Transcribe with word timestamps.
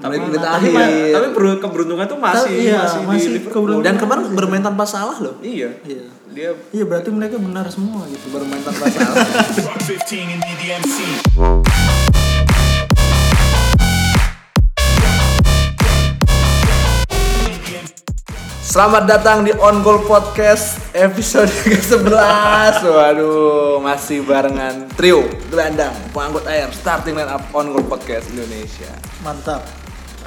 tapi, 0.00 0.16
tapi, 0.16 0.68
akhir. 0.72 1.12
tapi 1.12 1.26
ber- 1.30 1.60
keberuntungan 1.60 2.06
tuh 2.06 2.16
masih 2.16 2.50
Iya, 2.50 2.78
masih, 2.80 3.00
masih 3.04 3.20
di 3.22 3.34
Liverpool. 3.36 3.52
keberuntungan. 3.54 3.84
Dan 3.86 3.94
kemarin 4.00 4.22
bermain 4.32 4.64
tanpa 4.64 4.84
salah 4.84 5.16
loh. 5.18 5.34
iya 5.40 5.68
Iya. 5.84 6.04
dia 6.30 6.50
Iya 6.70 6.84
berarti 6.86 7.10
mereka 7.10 7.36
benar 7.36 7.68
semua 7.68 8.08
gitu. 8.08 8.26
Bermain 8.30 8.62
tanpa 8.62 8.88
salah. 8.96 9.24
Rock 9.60 9.78
15 9.82 10.00
and 10.26 10.40
DDMC. 10.40 10.96
Selamat 18.60 19.02
datang 19.04 19.42
di 19.42 19.50
On 19.56 19.82
Goal 19.82 20.06
Podcast 20.06 20.78
episode 20.92 21.50
ke-11 21.66 22.86
Waduh, 22.86 23.82
masih 23.82 24.22
barengan 24.22 24.86
trio 24.94 25.26
gelandang 25.50 25.90
pengangkut 26.14 26.46
air 26.46 26.70
starting 26.70 27.18
line 27.18 27.26
up 27.26 27.42
On 27.50 27.66
Goal 27.66 27.82
Podcast 27.82 28.30
Indonesia 28.30 28.90
Mantap. 29.20 29.79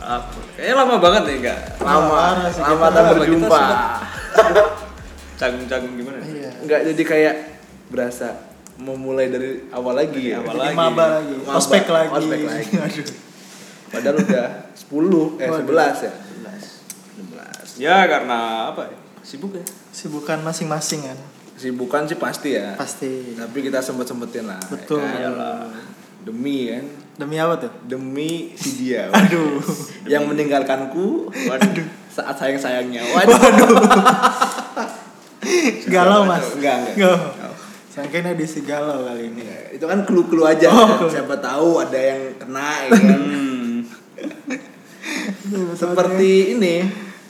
Apa 0.04 0.36
kayaknya 0.54 0.76
lama 0.76 0.96
banget 0.98 1.22
nih 1.24 1.36
enggak 1.40 1.60
Lama, 1.80 2.24
lama 2.46 2.86
tak 2.90 3.04
berjumpa 3.14 3.62
canggung-canggung 5.40 5.96
gimana 5.96 6.18
Iya. 6.22 6.52
Enggak 6.62 6.80
jadi 6.88 7.04
kayak 7.04 7.36
berasa 7.88 8.28
mau 8.76 8.96
mulai 8.96 9.30
dari 9.30 9.70
awal 9.70 9.96
lagi 9.96 10.30
ya 10.30 10.40
awal 10.40 10.56
Jadi 10.56 10.66
lagi. 10.66 10.76
maba 10.76 11.06
lagi. 11.20 11.36
Maba, 11.40 11.52
Ospek 11.56 11.86
lagi. 11.88 12.10
ospek 12.12 12.40
lagi. 12.44 12.74
Aduh. 12.86 13.08
Padahal 13.88 14.18
udah 14.20 14.48
10, 14.74 14.90
eh 15.38 15.48
Waduh. 15.48 15.68
11 15.70 16.08
ya 16.08 16.14
11 17.78 17.78
ya 17.80 17.98
karena 18.06 18.40
apa 18.68 18.82
ya 18.88 18.98
sibuk 19.22 19.54
ya 19.54 19.66
Sibukan 19.90 20.42
masing-masing 20.42 21.06
kan. 21.06 21.18
Sibukan 21.54 22.04
sih 22.04 22.18
pasti 22.18 22.58
ya 22.58 22.74
Pasti. 22.74 23.38
Tapi 23.38 23.58
kita 23.62 23.78
sempet-sempetin 23.80 24.46
lah 24.46 24.58
ya 24.58 24.70
Betul. 24.74 25.06
kan? 25.06 25.70
Demi 26.24 26.68
kan 26.68 26.86
Demi 27.14 27.36
apa 27.38 27.60
tuh? 27.60 27.72
Demi 27.84 28.52
si 28.54 28.70
dia 28.76 29.08
Aduh. 29.14 29.62
yang 30.06 30.26
meninggalkanku 30.26 31.30
waduh 31.30 31.70
saat 32.16 32.36
sayang 32.36 32.58
sayangnya 32.58 33.02
waduh 33.06 33.38
Galau 35.86 36.24
mas. 36.24 36.56
enggak 36.56 36.96
enggak 36.96 36.96
Galau. 36.98 37.54
Sangkanya 37.88 38.34
di 38.34 38.42
si 38.44 38.66
galau 38.66 39.06
kali 39.06 39.30
ini. 39.30 39.46
itu 39.72 39.86
kan 39.86 40.02
clue 40.02 40.26
clue 40.26 40.42
aja 40.44 40.66
Oh. 40.66 41.06
siapa 41.06 41.38
tahu 41.38 41.78
ada 41.78 41.94
yang 41.96 42.34
kena 42.36 42.70
ya 42.84 42.90
kan 42.90 43.22
seperti 45.74 46.56
ini 46.56 46.76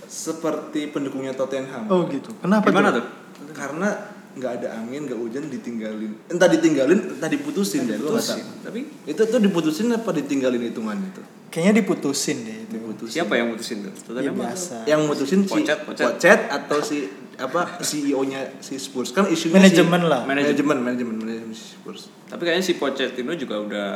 seperti 0.05 0.87
pendukungnya 0.87 1.33
Tottenham 1.33 1.89
Oh 1.89 2.05
gitu. 2.05 2.29
Kenapa 2.37 2.69
gimana 2.69 2.93
tuh? 2.93 3.03
tuh 3.35 3.51
karena 3.51 3.89
nggak 4.33 4.51
ada 4.61 4.67
angin 4.81 5.05
nggak 5.05 5.19
hujan 5.19 5.45
ditinggalin. 5.49 6.11
Entah 6.25 6.49
ditinggalin 6.49 6.99
entah 7.17 7.29
diputusin 7.29 7.85
deh 7.85 8.01
gua 8.01 8.17
nggak 8.17 8.25
tahu. 8.25 8.39
Putusin. 8.41 8.65
tapi 8.65 8.79
itu 9.05 9.21
tuh 9.21 9.39
diputusin 9.39 9.87
apa 9.93 10.09
ditinggalin 10.09 10.61
hitungan 10.65 10.97
itu? 10.97 11.21
Kayaknya 11.53 11.73
diputusin 11.85 12.37
deh 12.41 12.57
itu. 12.65 12.73
diputusin. 12.81 13.13
Siapa 13.21 13.33
yang 13.37 13.47
mutusin 13.53 13.77
tuh? 13.85 13.93
Ya 14.17 14.31
biasa. 14.33 14.75
yang 14.89 15.01
mutusin 15.05 15.45
si 15.45 15.53
Pocet, 15.53 15.79
Pocet. 15.85 16.05
Pocet 16.09 16.39
atau 16.49 16.79
si 16.81 16.97
apa 17.37 17.77
CEO-nya 17.77 18.57
si 18.57 18.81
Spurs. 18.81 19.13
Kan 19.13 19.29
isunya 19.29 19.61
Manajemen 19.61 20.01
si, 20.01 20.09
lah. 20.09 20.21
manajemen. 20.25 20.77
Manajemen 20.81 21.15
manajemen 21.21 21.53
si 21.53 21.77
Spurs. 21.77 22.09
Tapi 22.25 22.41
kayaknya 22.41 22.65
si 22.65 22.73
Pochettino 22.81 23.37
juga 23.37 23.61
udah 23.61 23.89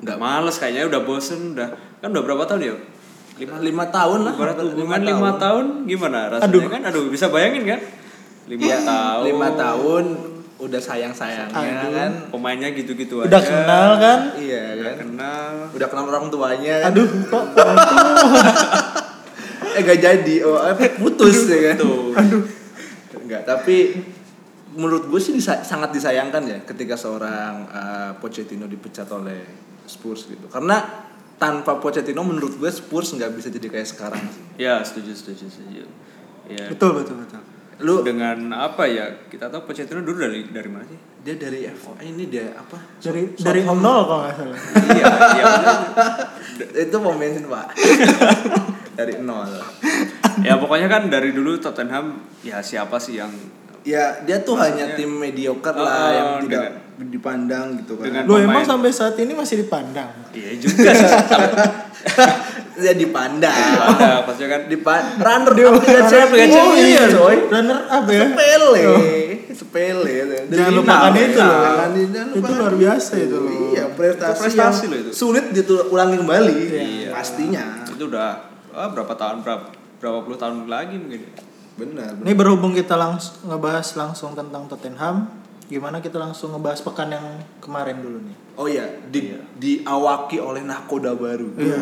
nggak. 0.00 0.16
males 0.16 0.56
kayaknya 0.56 0.88
udah 0.88 1.00
bosen 1.04 1.52
udah. 1.52 1.68
Kan 2.00 2.08
udah 2.08 2.24
berapa 2.24 2.44
tahun 2.48 2.60
ya? 2.72 2.76
Lima 3.36 3.60
lima 3.60 3.84
tahun 3.92 4.24
lah. 4.24 4.32
Ibarat 4.32 4.56
hampir 4.56 4.72
hubungan 4.72 5.00
lima 5.04 5.30
tahun 5.36 5.64
gimana? 5.84 6.18
Rasanya 6.32 6.48
Aduh. 6.48 6.60
kan 6.72 6.80
aduh 6.88 7.04
bisa 7.12 7.28
bayangin 7.28 7.68
kan 7.68 7.80
lima 8.46 8.62
Iya, 8.62 8.78
tahun. 8.80 9.22
Lima 9.24 9.48
tahun 9.52 10.04
udah 10.54 10.78
sayang 10.78 11.10
sayangnya 11.10 11.82
Aduh. 11.82 11.92
kan? 11.92 12.10
Pemainnya 12.30 12.70
gitu-gitu 12.70 13.18
Udah 13.20 13.34
aja. 13.34 13.44
kenal 13.44 13.88
kan? 13.96 14.18
iya 14.36 14.60
udah 14.72 14.84
kan? 14.86 14.96
kenal. 15.02 15.50
Udah 15.70 15.86
kenal 15.88 16.04
orang 16.08 16.24
tuanya 16.28 16.74
kan? 16.80 16.86
Aduh 16.90 17.06
kok 17.26 17.44
eh 19.74 19.80
gak 19.82 19.98
jadi. 19.98 20.34
Oh 20.42 20.58
eh, 20.62 20.90
putus 20.94 21.44
ya 21.44 21.58
kan? 21.68 21.74
Tuh 21.80 22.12
Enggak, 23.16 23.42
tapi 23.42 23.98
menurut 24.70 25.06
gue 25.06 25.16
sih 25.16 25.32
disa- 25.32 25.62
sangat 25.62 25.90
disayangkan 25.90 26.42
ya 26.44 26.58
ketika 26.62 26.94
seorang 26.94 27.66
uh, 27.66 28.10
Pochettino 28.14 28.66
dipecat 28.66 29.06
oleh 29.08 29.42
Spurs 29.84 30.26
gitu. 30.26 30.44
Karena 30.46 30.80
tanpa 31.34 31.76
Pochettino 31.76 32.20
menurut 32.20 32.54
gue 32.54 32.68
Spurs 32.68 33.10
nggak 33.10 33.32
bisa 33.32 33.48
jadi 33.48 33.66
kayak 33.70 33.86
sekarang 33.86 34.20
sih. 34.20 34.42
ya 34.58 34.78
setuju 34.80 35.12
setuju 35.12 35.44
setuju. 35.48 35.82
Ya. 36.46 36.68
Betul 36.68 36.90
betul 36.94 37.14
betul. 37.18 37.40
Lu 37.80 38.06
dengan 38.06 38.52
apa 38.52 38.86
ya 38.86 39.26
kita 39.26 39.50
tahu 39.50 39.66
Pochettino 39.66 39.98
dulu 39.98 40.22
dari 40.22 40.46
dari 40.46 40.68
mana 40.70 40.86
sih 40.86 40.94
dia 41.24 41.34
dari 41.34 41.64
FA 41.72 41.96
ini 42.00 42.28
dia 42.28 42.52
apa? 42.52 42.76
Dari 43.00 43.32
So- 43.34 43.42
dari 43.42 43.64
Southampton. 43.64 43.82
nol 43.82 44.00
kalau 44.04 44.20
nggak 44.22 44.34
salah. 44.36 44.58
iya 44.92 45.04
iya 45.34 45.44
bener. 45.48 45.74
itu 46.86 46.96
pemain 46.96 47.34
Pak. 47.50 47.66
dari 48.98 49.14
nol. 49.18 49.50
ya 50.44 50.54
pokoknya 50.54 50.86
kan 50.86 51.02
dari 51.08 51.32
dulu 51.32 51.58
Tottenham 51.58 52.20
ya 52.42 52.60
siapa 52.60 53.00
sih 53.00 53.18
yang 53.18 53.32
Ya 53.84 54.16
dia 54.24 54.40
tuh 54.40 54.56
Maksudnya- 54.56 54.88
hanya 54.88 54.96
tim 54.96 55.10
mediocre 55.12 55.76
Oh, 55.76 55.84
lah 55.84 56.08
yang 56.08 56.28
oh, 56.34 56.40
tidak 56.40 56.62
dipandang 57.04 57.66
gitu 57.76 58.00
kan. 58.00 58.04
Dengan- 58.08 58.24
Lo 58.24 58.34
emang 58.40 58.64
sampai 58.64 58.88
saat 58.88 59.12
ini 59.18 59.36
masih 59.36 59.60
dipandang. 59.60 60.08
iya 60.32 60.56
juga 60.56 60.88
sih 60.90 61.04
dia 62.80 62.94
dipandang. 62.96 63.54
ada 63.54 64.24
pasti 64.26 64.44
kan 64.48 64.66
Dipan 64.66 65.20
runner 65.20 65.52
dia 65.52 65.68
Liga 65.70 66.00
Champions. 66.02 66.54
Oh 66.54 66.72
iya, 66.74 67.02
coy. 67.06 67.36
Runner 67.46 67.80
up 67.86 68.04
ya. 68.08 68.24
Sepele. 68.24 68.82
Sepele. 69.54 70.14
Jangan 70.48 70.72
lupakan 70.74 71.12
itu 71.14 71.38
loh. 71.38 71.60
Itu 72.34 72.52
luar 72.56 72.74
biasa 72.74 73.12
itu 73.20 73.36
loh. 73.36 73.52
Iya, 73.70 73.84
prestasi, 73.92 74.32
Itu 74.32 74.42
prestasi 74.42 74.82
yang 74.82 74.90
loh 74.90 74.98
itu. 74.98 75.10
Sulit 75.12 75.44
diulangi 75.52 76.16
kembali. 76.18 76.54
Iya. 76.72 77.10
Pastinya. 77.12 77.64
itu 77.84 78.10
udah 78.10 78.28
ah, 78.74 78.90
berapa 78.90 79.14
tahun 79.14 79.46
berapa 79.46 79.70
berapa 80.02 80.18
puluh 80.26 80.34
tahun 80.34 80.66
lagi 80.66 80.98
mungkin 80.98 81.30
Benar. 81.74 82.22
Ini 82.22 82.32
berhubung 82.38 82.72
kita 82.72 82.94
langsung 82.94 83.50
ngebahas 83.50 83.88
langsung 83.98 84.30
tentang 84.38 84.70
Tottenham, 84.70 85.26
gimana 85.66 85.98
kita 85.98 86.22
langsung 86.22 86.54
ngebahas 86.54 86.80
pekan 86.86 87.10
yang 87.10 87.26
kemarin 87.58 87.98
dulu 87.98 88.18
nih. 88.22 88.36
Oh 88.54 88.70
iya, 88.70 88.86
di, 89.10 89.34
diawaki 89.58 90.38
oleh 90.38 90.62
nakoda 90.62 91.18
baru. 91.18 91.50
Iya. 91.58 91.78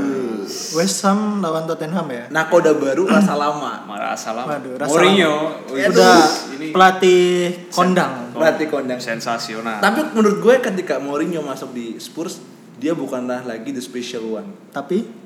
West 0.73 1.05
Ham 1.05 1.45
lawan 1.45 1.69
Tottenham 1.69 2.09
ya. 2.09 2.25
Nakoda 2.33 2.73
baru 2.73 3.05
rasa 3.05 3.37
lama. 3.37 3.85
Waduh, 3.85 4.81
rasa 4.81 4.89
Mourinho 4.89 5.61
lama. 5.61 5.69
Waduh, 5.69 5.91
Udah 5.93 6.21
ini 6.57 6.67
pelatih 6.73 7.25
kondang. 7.69 8.33
Berarti 8.33 8.65
kondang. 8.73 8.97
sensasional 8.97 9.85
Tapi 9.85 10.17
menurut 10.17 10.41
gue 10.41 10.55
ketika 10.65 10.97
Mourinho 10.97 11.45
masuk 11.45 11.77
di 11.77 12.01
Spurs, 12.01 12.41
dia 12.81 12.97
bukanlah 12.97 13.45
lagi 13.45 13.77
the 13.77 13.85
special 13.85 14.41
one. 14.41 14.49
Tapi 14.73 15.21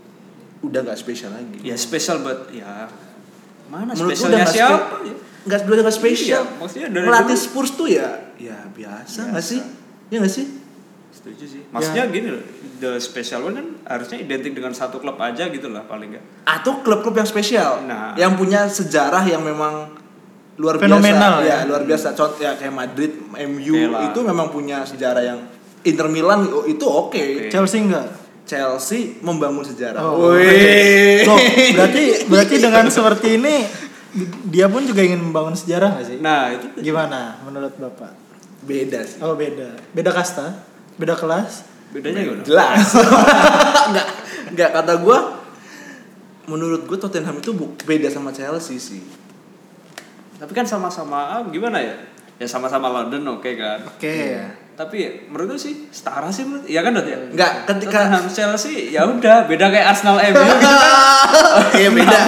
Udah 0.67 0.83
gak 0.83 0.99
spesial 0.99 1.31
lagi. 1.37 1.63
ya 1.63 1.77
spesial 1.79 2.25
buat 2.25 2.51
ya 2.51 2.89
mana 3.69 3.91
Menurut 3.91 4.09
gue 4.09 4.17
spesialnya 4.17 4.29
udah 4.29 4.41
nggak 4.41 4.53
siapa 4.53 4.77
spe- 4.77 5.19
nggak 5.47 5.61
udah 5.65 5.83
nggak 5.83 5.97
spesial. 5.97 6.43
Iya, 6.43 6.57
maksudnya 6.57 6.89
dari 6.91 7.05
Melatih 7.05 7.27
dulu- 7.33 7.45
Spurs 7.45 7.71
tuh 7.73 7.89
ya, 7.89 8.09
ya 8.37 8.59
biasa 8.69 9.21
nggak 9.29 9.45
sih? 9.45 9.61
Ya 10.07 10.19
nggak 10.19 10.35
sih? 10.35 10.47
setuju 11.09 11.49
sih 11.49 11.63
maksudnya 11.67 12.07
gini 12.07 12.29
loh 12.29 12.45
the 12.77 13.01
special 13.01 13.41
one 13.43 13.57
kan 13.57 13.67
harusnya 13.89 14.21
identik 14.21 14.53
dengan 14.53 14.71
satu 14.71 15.01
klub 15.01 15.17
aja 15.17 15.49
gitu 15.49 15.67
lah 15.67 15.83
paling 15.83 16.13
nggak 16.13 16.25
Atau 16.45 16.85
klub-klub 16.85 17.15
yang 17.15 17.25
spesial, 17.25 17.83
Nah. 17.83 18.13
yang 18.15 18.37
punya 18.37 18.69
sejarah 18.69 19.25
yang 19.25 19.41
memang 19.41 19.97
luar 20.57 20.77
Fenomenal 20.77 21.41
biasa. 21.41 21.49
ya. 21.49 21.59
luar 21.65 21.83
biasa. 21.83 22.09
Contoh 22.13 22.37
ya 22.39 22.53
kayak 22.53 22.71
Madrid, 22.71 23.13
MU 23.49 23.75
Oke 23.75 23.89
lah. 23.89 24.01
itu 24.07 24.19
memang 24.21 24.47
punya 24.49 24.81
sejarah 24.83 25.21
yang 25.21 25.41
Inter 25.83 26.07
Milan 26.07 26.47
oh, 26.47 26.65
itu 26.65 26.81
oke. 26.83 27.17
Oke. 27.17 27.49
Chelsea 27.49 27.81
enggak? 27.81 28.07
Chelsea 28.47 29.19
membangun 29.21 29.67
sejarah. 29.67 30.01
Oh. 30.01 30.33
Wih. 30.33 31.27
Loh, 31.27 31.37
berarti 31.75 32.03
berarti 32.31 32.55
dengan 32.63 32.87
seperti 32.87 33.37
ini 33.37 33.67
dia 34.49 34.71
pun 34.71 34.87
juga 34.87 35.05
ingin 35.05 35.21
membangun 35.21 35.53
sejarah 35.53 36.01
gak 36.01 36.07
sih? 36.09 36.19
nah 36.25 36.49
itu 36.49 36.65
Gimana 36.81 37.37
menurut 37.45 37.75
Bapak? 37.77 38.15
Beda 38.65 39.05
sih. 39.05 39.21
Oh 39.21 39.37
beda. 39.37 39.77
Beda 39.93 40.15
kasta? 40.15 40.63
Beda 40.97 41.13
kelas? 41.13 41.67
bedanya 41.87 42.25
gimana 42.25 42.43
Jelas. 42.43 42.83
Enggak, 43.93 44.09
enggak 44.51 44.71
kata 44.75 44.95
gua 44.99 45.19
menurut 46.47 46.87
gue 46.87 46.99
Tottenham 46.99 47.39
itu 47.39 47.51
beda 47.83 48.07
sama 48.07 48.31
Chelsea 48.31 48.79
sih. 48.79 49.03
tapi 50.37 50.53
kan 50.53 50.63
sama-sama 50.63 51.33
ah, 51.33 51.43
gimana 51.49 51.81
ya 51.81 51.97
ya 52.37 52.45
sama-sama 52.45 52.93
London 52.93 53.25
oke 53.41 53.51
kan 53.57 53.81
Oke. 53.89 54.37
Tapi 54.77 54.99
menurut 55.27 55.47
gue 55.51 55.61
sih 55.63 55.75
setara 55.89 56.29
sih 56.29 56.45
menurut 56.45 56.65
ya 56.65 56.81
kan 56.81 56.93
Dot 56.93 57.05
ya 57.05 57.17
Enggak, 57.17 57.65
ketika 57.65 57.99
Tottenham 58.07 58.27
Chelsea 58.29 58.93
ya 58.93 59.03
udah 59.03 59.49
beda 59.49 59.67
kayak 59.67 59.87
Arsenal 59.91 60.21
MU 60.21 60.37
gitu 60.37 60.69
kan 60.69 60.93
Iya 61.75 61.89
beda. 61.91 62.19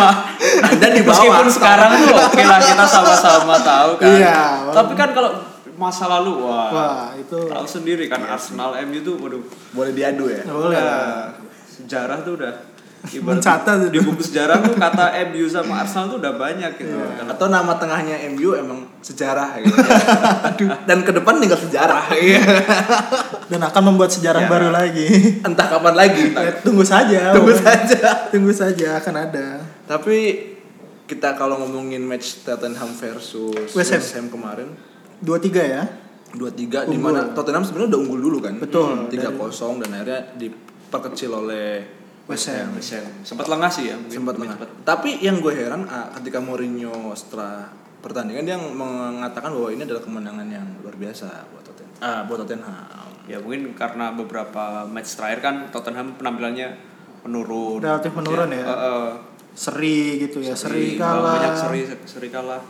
Anda 0.65 0.89
di 0.89 1.03
bawah. 1.05 1.29
meskipun 1.29 1.49
sekarang 1.53 1.91
tuh 1.95 2.09
oke 2.11 2.43
lah 2.43 2.59
kita 2.59 2.85
sama-sama 2.85 3.56
tahu 3.61 3.91
kan 3.97 4.09
Iya, 4.11 4.39
tapi 4.73 4.93
kan 4.95 5.12
kalau 5.12 5.31
masa 5.77 6.09
lalu 6.09 6.43
wah, 6.43 6.69
Wah, 6.69 7.06
itu 7.15 7.39
tahu 7.47 7.62
sendiri 7.62 8.09
kan 8.09 8.25
Arsenal 8.25 8.75
MU 8.83 8.99
tuh 8.99 9.15
waduh 9.15 9.45
boleh 9.71 9.93
diadu 9.93 10.27
ya. 10.27 10.43
boleh. 10.43 10.73
udah 10.73 10.91
sejarah 11.69 12.19
tuh 12.21 12.35
udah 12.35 12.53
ibarat 13.09 13.39
Mencatat 13.39 13.89
di 13.89 13.99
buku 13.99 14.21
sejarah 14.21 14.59
tuh 14.61 14.75
kata 14.75 15.05
MU 15.27 15.47
sama 15.47 15.81
Arsenal 15.81 16.11
tuh 16.11 16.19
udah 16.19 16.35
banyak 16.35 16.71
gitu. 16.75 16.93
Karena 16.93 17.31
atau 17.31 17.47
nama 17.47 17.73
tengahnya 17.75 18.19
MU 18.29 18.53
emang 18.53 18.85
sejarah 18.99 19.55
gitu 19.59 19.79
dan 20.85 20.99
ke 21.00 21.12
depan 21.12 21.39
tinggal 21.39 21.56
sejarah 21.56 22.11
iya. 22.12 22.43
Dan 23.47 23.61
akan 23.61 23.83
membuat 23.87 24.11
sejarah 24.11 24.43
Ya. 24.43 24.49
baru 24.49 24.69
lagi. 24.69 25.06
entah 25.41 25.67
kapan 25.69 25.95
lagi 25.95 26.25
Ya, 26.31 26.53
tunggu 26.59 26.83
saja. 26.83 27.33
tunggu 27.33 27.55
saja 27.55 28.29
Tunggu 28.29 28.50
saja 28.50 28.99
akan 28.99 29.15
ada. 29.17 29.47
tapi 29.85 30.17
kita 31.06 31.33
kalau 31.35 31.56
ngomongin 31.59 32.03
match 32.03 32.43
Tottenham 32.43 32.93
versus 32.93 33.73
West 33.73 33.95
West 33.95 34.12
Ham. 34.12 34.27
Ham, 34.27 34.35
kemarin 34.35 34.69
Dua 35.19 35.39
tiga 35.39 35.62
ya. 35.62 35.83
dua 36.29 36.53
tiga 36.53 36.85
di 36.85 36.95
mana 36.95 37.33
Tottenham 37.33 37.65
sebenarnya 37.65 37.89
udah 37.89 38.00
unggul 38.03 38.21
dulu 38.21 38.39
kan 38.39 38.55
Betul, 38.59 39.09
tiga 39.09 39.33
kosong 39.33 39.81
dan 39.81 39.95
akhirnya 39.95 40.29
diperkecil 40.37 41.33
oleh 41.33 41.98
West 42.28 42.52
Ham. 42.52 42.76
West 42.76 42.92
Ham. 42.92 43.08
sempat 43.25 43.48
lengah 43.48 43.70
sih 43.72 43.88
ya 43.88 43.96
mungkin. 43.96 44.12
sempat 44.20 44.36
lengah. 44.36 44.56
Tapi 44.84 45.19
yang 45.25 45.40
gue 45.40 45.52
heran 45.56 45.88
ah, 45.88 46.12
ketika 46.20 46.38
Mourinho 46.38 46.92
setelah 47.16 47.72
pertandingan 47.98 48.44
dia 48.44 48.56
mengatakan 48.60 49.50
bahwa 49.50 49.72
ini 49.72 49.82
adalah 49.82 50.04
kemenangan 50.04 50.46
yang 50.46 50.66
luar 50.84 50.94
biasa 50.94 51.26
buat 51.50 51.64
Tottenham. 51.64 51.98
Ah, 51.98 52.20
buat 52.28 52.38
Tottenham. 52.44 53.08
Ya 53.25 53.40
mungkin 53.40 53.72
karena 53.72 54.12
beberapa 54.12 54.84
match 54.84 55.16
terakhir 55.16 55.40
kan 55.40 55.54
Tottenham 55.72 56.14
penampilannya 56.14 56.69
menurun. 57.25 57.80
Relatif 57.80 58.12
menurun 58.14 58.52
ya. 58.52 58.62
eh, 58.62 58.70
eh, 58.70 59.10
Seri 59.58 60.22
gitu 60.22 60.38
ya. 60.38 60.54
Seri, 60.54 60.94
seri 60.94 61.00
kalah. 61.00 61.34
banyak 61.34 61.54
seri 61.58 61.80
seri 62.06 62.28
kalah. 62.30 62.62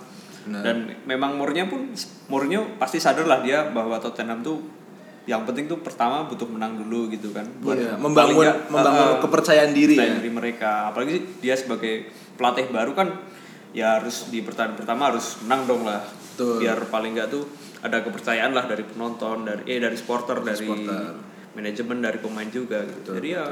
Benar. 0.49 0.63
Dan 0.65 0.77
memang 1.05 1.37
Mourinho 1.37 1.69
pun 1.69 1.93
Mourinho 2.33 2.81
pasti 2.81 2.97
sadar 2.97 3.29
lah 3.29 3.45
dia 3.45 3.69
bahwa 3.69 4.01
Tottenham 4.01 4.41
tuh 4.41 4.63
yang 5.29 5.45
penting 5.45 5.69
tuh 5.69 5.85
pertama 5.85 6.25
butuh 6.25 6.49
menang 6.49 6.81
dulu 6.81 7.13
gitu 7.13 7.29
kan. 7.37 7.45
Iya, 7.45 7.61
paling 7.61 8.01
membangun 8.01 8.45
nggak, 8.49 8.59
membangun 8.73 9.09
eh, 9.13 9.17
kepercayaan 9.21 9.73
diri 9.77 9.97
ya. 10.01 10.17
diri 10.17 10.31
mereka. 10.33 10.89
Apalagi 10.89 11.21
sih 11.21 11.25
dia 11.45 11.53
sebagai 11.53 12.09
pelatih 12.41 12.73
baru 12.73 12.97
kan 12.97 13.13
ya 13.77 14.01
harus 14.01 14.33
di 14.33 14.41
pertandingan 14.41 14.81
pertama 14.81 15.13
harus 15.13 15.37
menang 15.45 15.69
dong 15.69 15.85
lah. 15.85 16.01
Betul. 16.01 16.65
Biar 16.65 16.81
paling 16.89 17.13
nggak 17.13 17.29
tuh 17.29 17.45
ada 17.85 18.01
kepercayaan 18.01 18.57
lah 18.57 18.65
dari 18.65 18.89
penonton, 18.89 19.45
dari 19.45 19.69
eh 19.69 19.79
dari 19.79 19.95
supporter, 20.01 20.41
dari 20.41 20.65
supporter. 20.65 21.13
manajemen, 21.53 21.99
dari 22.01 22.19
pemain 22.25 22.49
juga 22.49 22.81
gitu. 22.89 23.13
Jadi 23.19 23.29
ya 23.37 23.45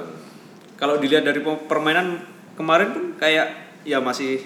kalau 0.81 0.97
dilihat 0.97 1.29
dari 1.29 1.45
pe- 1.45 1.65
permainan 1.69 2.25
kemarin 2.57 2.89
pun 2.97 3.05
kayak 3.21 3.53
ya 3.85 4.01
masih 4.01 4.41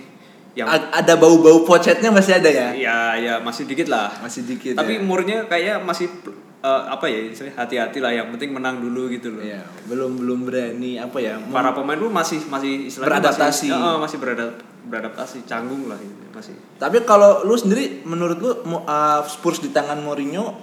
yang 0.58 0.66
A- 0.66 0.98
ada 0.98 1.14
bau-bau 1.14 1.62
pocetnya 1.62 2.10
masih 2.10 2.42
ada 2.42 2.50
ya? 2.50 2.68
ya 2.74 2.98
ya 3.14 3.34
masih 3.38 3.70
dikit 3.70 3.86
lah. 3.86 4.10
Masih 4.18 4.42
dikit 4.48 4.74
Tapi 4.74 4.98
ya. 4.98 5.00
umurnya 5.04 5.38
kayak 5.46 5.78
masih 5.86 6.10
eh, 6.60 6.82
apa 6.88 7.04
ya 7.08 7.32
istilahnya 7.32 7.56
hati-hati 7.56 7.98
lah 8.00 8.12
yang 8.12 8.28
penting 8.32 8.52
menang 8.52 8.80
dulu 8.80 9.08
gitu 9.08 9.32
loh. 9.32 9.42
Iya, 9.42 9.64
belum 9.88 10.20
belum 10.20 10.38
berani 10.44 11.00
apa 11.00 11.18
ya? 11.20 11.40
Para 11.48 11.72
pemain 11.72 11.96
pun 11.96 12.12
masih 12.12 12.40
masih 12.48 12.88
istilahnya 12.88 13.20
Beradaptasi. 13.20 13.68
masih, 13.68 13.70
eh, 13.76 13.96
masih 14.00 14.16
beradap- 14.20 14.58
beradaptasi, 14.80 15.38
canggung 15.44 15.88
lah 15.88 15.96
gitu 16.00 16.24
masih. 16.32 16.56
Tapi 16.80 17.04
kalau 17.04 17.44
lu 17.44 17.52
sendiri 17.56 18.00
menurut 18.08 18.38
lu 18.40 18.50
uh, 18.52 19.20
Spurs 19.28 19.60
di 19.60 19.68
tangan 19.68 20.00
Mourinho 20.00 20.56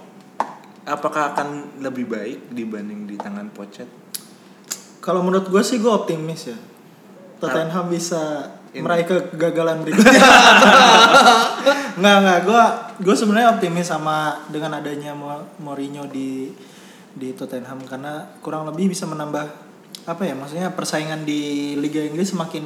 apakah 0.88 1.36
akan 1.36 1.78
lebih 1.84 2.08
baik 2.08 2.50
dibanding 2.50 3.06
di 3.06 3.14
tangan 3.20 3.52
Pochet? 3.52 3.86
Kalau 4.98 5.22
menurut 5.22 5.46
gue 5.46 5.62
sih 5.62 5.78
gue 5.78 5.88
optimis 5.88 6.50
ya. 6.50 6.58
Tottenham 7.38 7.86
bisa 7.86 8.50
Ini. 8.68 8.80
meraih 8.80 9.04
kegagalan 9.04 9.80
berikutnya. 9.80 10.20
nggak 11.98 12.16
nggak 12.20 12.38
gue 12.44 12.62
gue 13.00 13.14
sebenarnya 13.14 13.48
optimis 13.52 13.86
sama 13.86 14.16
dengan 14.46 14.76
adanya 14.76 15.12
Mo- 15.12 15.50
Mourinho 15.58 16.06
di 16.06 16.52
di 17.10 17.28
Tottenham 17.32 17.82
karena 17.82 18.22
kurang 18.38 18.62
lebih 18.64 18.86
bisa 18.88 19.04
menambah 19.04 19.44
apa 20.04 20.22
ya 20.22 20.32
maksudnya 20.32 20.70
persaingan 20.70 21.22
di 21.22 21.40
Liga 21.74 22.00
Inggris 22.00 22.30
semakin 22.30 22.64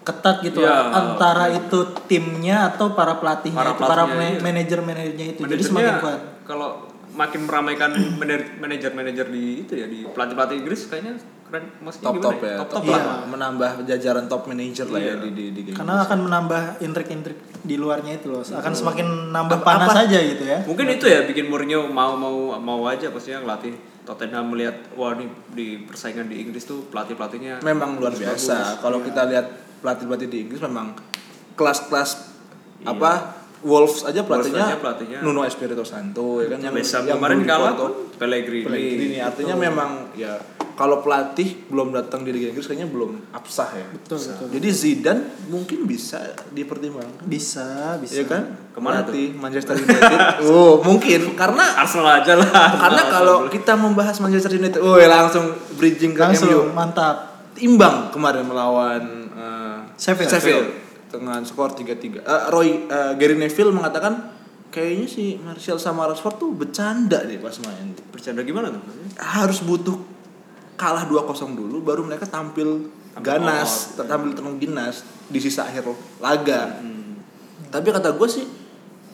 ketat 0.00 0.38
gitu 0.40 0.62
Ya, 0.62 0.86
antara 0.88 1.50
itu 1.50 1.78
timnya 2.06 2.70
atau 2.70 2.94
para 2.94 3.16
pelatihnya 3.16 3.58
Para 3.58 3.72
itu, 3.72 3.82
para 3.82 4.04
ma- 4.06 4.22
iya. 4.22 4.38
manajer-manajernya 4.38 5.26
itu 5.28 5.40
jadi 5.42 5.62
semakin 5.62 5.94
kuat 5.98 6.20
Kalau 6.44 6.86
makin 7.12 7.40
meramaikan 7.42 7.90
manajer- 8.14 8.54
manajer-manajer 8.56 9.26
di 9.26 9.66
itu 9.66 9.72
ya 9.74 9.86
di 9.86 10.06
pelatih-pelatih 10.06 10.56
Inggris 10.56 10.86
kayaknya 10.86 11.18
keren 11.46 11.64
maksudnya 11.78 12.06
Top 12.06 12.16
top 12.18 12.38
ya, 12.40 12.56
Top 12.56 12.68
top 12.68 12.74
top 12.76 12.84
lah. 12.88 12.98
Iya. 12.98 13.14
menambah 13.26 13.70
jajaran 13.82 14.24
top 14.26 14.42
manager 14.44 14.86
lah 14.88 14.98
ya 14.98 15.06
Iya. 15.08 15.14
di 15.18 15.30
di 15.30 15.44
di 15.50 15.60
game 15.62 15.76
karena 15.76 15.94
akan 16.02 16.18
menambah 16.20 16.62
intrik-intrik 16.80 17.38
di 17.60 17.76
luarnya 17.76 18.12
itu 18.14 18.26
loh 18.28 18.42
akan 18.42 18.72
semakin 18.72 19.06
nambah 19.30 19.56
Apa- 19.56 19.66
panas 19.66 19.88
apa- 19.88 20.02
aja 20.04 20.18
gitu 20.18 20.44
ya 20.44 20.58
Mungkin 20.62 20.86
itu 20.90 21.04
ya 21.04 21.22
bikin 21.22 21.46
Mourinho 21.46 21.86
mau 21.88 22.14
mau 22.14 22.34
mau 22.56 22.80
aja 22.84 23.08
pastinya 23.08 23.40
ngelatih 23.40 23.74
Tottenham 24.02 24.46
melihat 24.48 24.74
wah 24.92 25.12
nih 25.12 25.26
di 25.50 25.66
persaingan 25.80 26.26
di 26.26 26.38
Inggris 26.40 26.62
tuh 26.62 26.86
pelatih-pelatihnya 26.86 27.58
memang 27.60 27.96
luar 27.96 28.10
biasa. 28.12 28.78
Kalau 28.78 28.98
Iya. 29.00 29.06
kita 29.06 29.22
lihat 29.26 29.46
pelatih-pelatih 29.80 30.28
di 30.28 30.38
Inggris 30.42 30.60
memang 30.60 30.94
kelas-kelas 31.54 32.10
apa 32.84 33.12
Wolves 33.64 34.04
aja 34.04 34.20
pelatihnya, 34.26 34.60
Wolves 34.60 34.72
aja 34.72 34.78
pelatihnya. 34.82 35.18
Nuno 35.24 35.40
Espirito 35.48 35.84
Santo 35.86 36.44
ya 36.44 36.52
kan 36.52 36.60
yang 36.60 36.74
yang 36.76 37.16
kemarin 37.16 37.40
kalah 37.48 37.72
pun 37.72 37.92
Pellegrini. 38.16 38.64
Pellegrini 38.68 39.18
artinya 39.20 39.54
memang 39.56 40.12
ya 40.12 40.36
kalau 40.76 41.00
pelatih 41.00 41.64
belum 41.72 41.88
datang 41.88 42.20
di 42.20 42.36
Liga 42.36 42.52
Inggris 42.52 42.68
kayaknya 42.68 42.92
belum 42.92 43.32
absah 43.32 43.72
ya. 43.72 43.86
betul 43.96 44.20
betul 44.20 44.46
Jadi 44.52 44.68
Zidane 44.68 45.22
mungkin 45.48 45.88
bisa 45.88 46.36
dipertimbangkan. 46.52 47.24
bisa 47.24 47.96
bisa 47.96 48.20
Iya 48.20 48.24
kan? 48.28 48.42
Ke 48.76 48.78
mana 48.84 49.00
Pelatih 49.00 49.32
Manchester 49.32 49.72
United. 49.72 50.20
oh, 50.52 50.84
mungkin 50.84 51.32
karena 51.32 51.80
Arsenal 51.80 52.20
aja 52.20 52.36
lah. 52.36 52.76
karena 52.76 53.02
kalau 53.08 53.36
kita 53.48 53.72
membahas 53.72 54.20
Manchester 54.20 54.52
United, 54.52 54.84
oh 54.84 55.00
langsung 55.00 55.56
bridging 55.80 56.12
ke 56.12 56.20
langsung 56.20 56.52
MU. 56.52 56.76
mantap 56.76 57.40
imbang 57.56 58.12
kemarin 58.12 58.44
melawan 58.44 59.32
uh, 59.32 59.80
Sheffield. 59.96 60.85
Dengan 61.18 61.40
skor 61.42 61.72
3-3. 61.72 62.20
Eh, 62.20 62.44
Roy 62.52 62.86
eh, 62.86 63.12
Gary 63.16 63.36
Neville 63.36 63.72
mengatakan 63.72 64.36
kayaknya 64.68 65.06
si 65.08 65.40
Martial 65.40 65.80
sama 65.80 66.04
Rashford 66.10 66.36
tuh 66.36 66.50
bercanda 66.52 67.24
deh 67.24 67.40
pas 67.40 67.56
main. 67.64 67.96
bercanda 68.12 68.44
gimana 68.44 68.68
tuh? 68.72 68.82
Harus 69.16 69.64
butuh 69.64 69.96
kalah 70.76 71.08
2-0 71.08 71.56
dulu 71.56 71.80
baru 71.80 72.04
mereka 72.04 72.28
tampil, 72.28 72.92
ganas, 73.24 73.96
tampil 73.96 74.36
tenang 74.36 74.60
ginas 74.60 75.04
di 75.32 75.40
sisa 75.40 75.64
akhir 75.64 75.88
laga. 76.20 76.76
Tapi 77.72 77.86
kata 77.88 78.14
gue 78.14 78.28
sih 78.28 78.44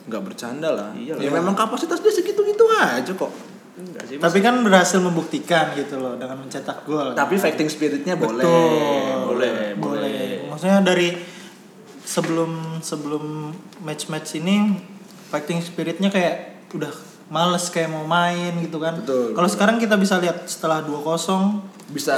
nggak 0.07 0.23
bercanda 0.23 0.75
lah. 0.75 0.91
Iya 0.91 1.15
ya 1.15 1.31
memang 1.31 1.55
kapasitas 1.55 2.03
dia 2.03 2.11
segitu-gitu 2.11 2.67
aja 2.67 3.11
kok. 3.15 3.31
Enggak 3.73 4.05
sih. 4.05 4.21
tapi 4.21 4.37
kan 4.37 4.61
berhasil 4.61 5.01
membuktikan 5.01 5.73
gitu 5.73 5.97
loh 5.97 6.13
dengan 6.13 6.37
mencetak 6.45 6.85
gol 6.85 7.17
Tapi 7.17 7.41
fighting 7.41 7.65
spiritnya 7.65 8.13
boleh. 8.13 8.45
Betul. 8.45 9.33
Boleh, 9.33 9.73
boleh 9.73 10.23
maksudnya 10.53 10.85
dari 10.85 11.09
sebelum 12.13 12.51
sebelum 12.79 13.49
match 13.81 14.05
match 14.07 14.37
ini 14.37 14.77
fighting 15.33 15.57
spiritnya 15.59 16.13
kayak 16.13 16.69
udah 16.69 16.93
males 17.27 17.65
kayak 17.67 17.89
mau 17.89 18.05
main 18.05 18.53
gitu 18.61 18.77
kan 18.77 19.01
kalau 19.33 19.49
sekarang 19.49 19.81
kita 19.81 19.97
bisa 19.97 20.21
lihat 20.21 20.45
setelah 20.45 20.85
2-0 20.85 21.89
Bisa 21.89 22.13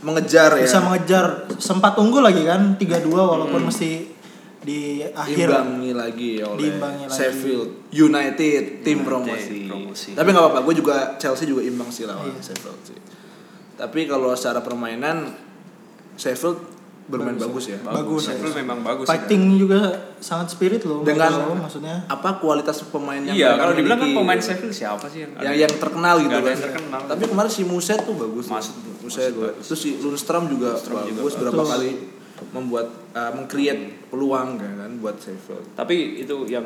mengejar 0.00 0.56
ya. 0.56 0.64
bisa 0.64 0.80
mengejar 0.80 1.24
sempat 1.56 1.96
unggul 1.96 2.24
lagi 2.24 2.40
kan 2.42 2.76
3-2 2.76 3.12
walaupun 3.12 3.68
mesti 3.68 4.16
di 4.64 5.04
akhir 5.04 5.44
diimbangi 5.52 5.92
lagi 5.92 6.30
oleh 6.40 6.56
Diimbangi 6.58 7.04
lagi. 7.04 7.16
Sheffield 7.20 7.68
United 7.92 8.62
tim 8.80 8.96
United, 8.96 9.04
promosi. 9.04 9.58
promosi. 9.68 10.10
Tapi 10.16 10.28
nggak 10.32 10.40
apa-apa, 10.40 10.60
gue 10.64 10.74
juga 10.80 10.96
Chelsea 11.20 11.44
juga 11.44 11.60
imbang 11.60 11.92
sih 11.92 12.08
lawan 12.08 12.32
Iya. 12.32 12.40
Sheffield 12.40 12.80
sih. 12.80 12.96
Tapi 13.76 14.08
kalau 14.08 14.32
secara 14.32 14.64
permainan 14.64 15.36
Sheffield 16.16 16.64
bermain 17.04 17.36
bagus, 17.36 17.68
ya. 17.68 17.78
Bagus, 17.84 18.24
Sheffield 18.24 18.56
memang 18.64 18.80
bagus. 18.80 19.04
fighting 19.04 19.60
juga 19.60 19.92
sangat 20.24 20.56
spirit 20.56 20.80
loh 20.88 21.04
Dengan 21.04 21.28
lo, 21.36 21.52
maksudnya 21.52 22.08
apa 22.08 22.40
kualitas 22.40 22.80
pemain 22.88 23.20
yang 23.20 23.36
Iya, 23.36 23.60
kalau 23.60 23.76
dibilang 23.76 24.00
kan 24.00 24.10
pemain. 24.16 24.40
Sheffield 24.40 24.72
siapa 24.72 25.04
sih 25.12 25.28
yang 25.28 25.36
ada? 25.36 25.44
yang 25.52 25.68
yang 25.68 25.74
terkenal 25.76 26.16
gitu 26.24 26.32
kan. 26.32 26.48
yang 26.48 26.64
terkenal. 26.64 27.00
Tapi 27.04 27.22
kemarin 27.28 27.50
si 27.52 27.62
Muset 27.68 28.00
tuh 28.08 28.16
bagus. 28.16 28.48
Masuk, 28.48 28.74
tuh. 28.80 28.94
Muset 29.04 29.32
bagus. 29.36 29.64
Terus 29.68 29.80
si 29.84 29.90
Lundstrom 30.00 30.44
juga 30.48 30.80
Lundstrom 30.80 31.04
juga 31.04 31.20
bagus 31.20 31.34
bagus. 31.36 31.42
berapa 31.44 31.62
kali 31.76 31.90
membuat 32.56 32.86
uh, 33.12 33.30
meng-create 33.36 34.08
peluang 34.08 34.56
kan 34.56 34.72
kan 34.80 34.90
buat 35.04 35.16
Sheffield. 35.20 35.76
Tapi 35.76 36.24
itu 36.24 36.48
yang 36.48 36.64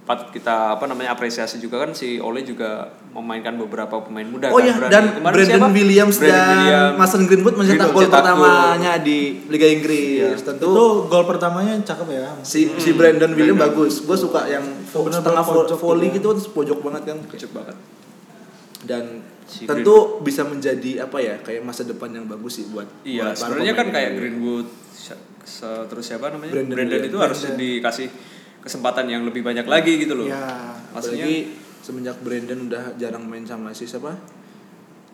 patut 0.00 0.28
kita 0.30 0.74
apa 0.74 0.84
namanya 0.84 1.12
apresiasi 1.12 1.56
juga 1.56 1.78
kan 1.78 1.92
si 1.92 2.18
Ole 2.18 2.42
juga 2.42 2.82
memainkan 3.10 3.54
beberapa 3.54 4.00
pemain 4.00 4.24
muda 4.24 4.48
Oh 4.48 4.56
kan, 4.56 4.64
ya, 4.64 4.74
berani. 4.74 4.90
dan 4.90 5.04
Kemarin 5.12 5.34
Brandon 5.36 5.60
siapa? 5.60 5.68
Williams 5.72 6.16
Brandon 6.16 6.34
dan 6.34 6.48
Williams. 6.50 6.94
Mason 6.96 7.22
Greenwood 7.24 7.54
mencetak 7.54 7.88
gol 7.90 8.06
pertamanya 8.06 8.92
di 8.98 9.18
Liga 9.46 9.66
Inggris. 9.66 10.34
Iya. 10.34 10.34
Tentu 10.36 10.66
itu 10.66 10.84
gol 11.06 11.24
pertamanya 11.24 11.72
cakep 11.80 12.08
ya 12.10 12.26
si 12.40 12.60
si 12.74 12.90
Brandon 12.92 13.30
Williams 13.30 13.60
bagus. 13.60 13.94
Gue 14.02 14.16
suka 14.16 14.46
yang 14.46 14.62
Bener-bener 14.62 15.14
setengah 15.16 15.42
vo- 15.42 15.54
pojok 15.62 15.78
volley 15.78 16.08
gitu 16.08 16.16
gitu 16.16 16.28
terus 16.34 16.48
pojok 16.50 16.78
banget 16.80 17.02
kan. 17.06 17.18
Kocak 17.24 17.50
banget. 17.52 17.76
Dan 18.80 19.04
Si 19.44 19.66
tentu 19.66 20.22
bisa 20.22 20.42
menjadi 20.42 21.02
apa 21.02 21.18
ya 21.18 21.34
kayak 21.36 21.60
masa 21.60 21.82
depan 21.82 22.06
yang 22.08 22.24
bagus 22.24 22.56
sih 22.56 22.66
buat 22.66 22.86
Iya, 23.02 23.34
sebenarnya 23.34 23.74
kan 23.74 23.90
kayak. 23.90 24.10
Greenwood 24.16 24.66
terus 25.86 26.04
siapa 26.04 26.30
namanya? 26.30 26.54
Brandon 26.54 26.76
Brandon, 26.76 27.02
itu 27.02 27.18
harus 27.18 27.40
dikasih 27.52 28.06
kesempatan 28.60 29.06
yang 29.06 29.22
lebih 29.24 29.40
banyak 29.40 29.64
lagi 29.64 29.96
gitu 29.98 30.14
loh. 30.14 30.26
ya 30.26 30.36
Maksudnya 30.90 31.24
Apalagi 31.24 31.36
semenjak 31.80 32.16
Brandon 32.20 32.60
udah 32.68 32.84
jarang 32.96 33.24
main 33.24 33.44
sama 33.44 33.72
si 33.72 33.88
siapa? 33.88 34.12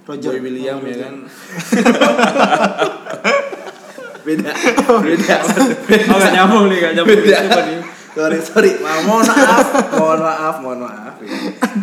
Roger 0.06 0.34
Boy 0.34 0.42
William 0.44 0.78
ya 0.82 0.96
kan. 1.02 1.14
beda 4.26 4.50
beda 5.06 5.36
Oh 6.10 6.18
nggak 6.18 6.32
nyambung 6.34 6.66
nih, 6.66 6.78
nggak 6.80 6.92
nyambung. 6.98 7.18
beda 7.22 7.38
nih. 7.62 7.78
sorry 8.10 8.38
sorry 8.40 8.70
mohon 8.82 9.22
maaf 9.22 9.66
mohon 9.94 10.20
maaf 10.20 10.56
mohon 10.58 10.78
maaf 10.82 11.14
ya. 11.20 11.30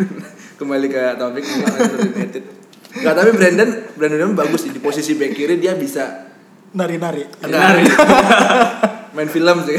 kembali 0.60 0.88
ke 0.88 1.02
topik 1.16 1.44
United 1.44 2.44
Nggak, 2.94 3.14
tapi 3.18 3.30
Brandon 3.34 3.70
Brandon 3.98 4.32
bagus 4.36 4.62
sih 4.64 4.72
di 4.72 4.78
posisi 4.78 5.16
back 5.16 5.34
kiri 5.34 5.58
dia 5.58 5.74
bisa 5.74 6.30
Nari-nari. 6.74 7.22
Enggak. 7.46 7.86
Main 9.14 9.30
film 9.30 9.58
sih 9.64 9.78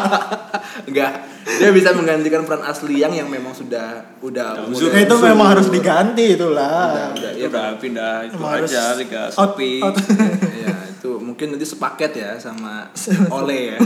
enggak 0.88 1.12
dia 1.50 1.70
bisa 1.70 1.90
menggantikan 1.92 2.44
peran 2.44 2.62
asli 2.62 2.98
yang 2.98 3.10
yang 3.10 3.26
memang 3.26 3.50
sudah 3.50 4.00
udah. 4.20 4.70
Nah, 4.70 5.00
itu 5.02 5.16
memang 5.18 5.50
harus 5.50 5.68
diganti 5.68 6.38
itulah. 6.38 7.10
udah, 7.10 7.30
Ya 7.32 7.46
udah 7.48 7.74
pindah 7.76 8.28
itu 8.28 8.38
harus 8.38 8.70
aja 8.70 8.94
Liga 8.94 9.28
out- 9.28 9.56
Sopi. 9.56 9.82
out. 9.82 9.96
ya 10.62 10.76
itu 10.88 11.10
mungkin 11.18 11.52
nanti 11.52 11.66
sepaket 11.66 12.12
ya 12.14 12.30
sama 12.38 12.86
Ole 13.36 13.74
ya 13.74 13.78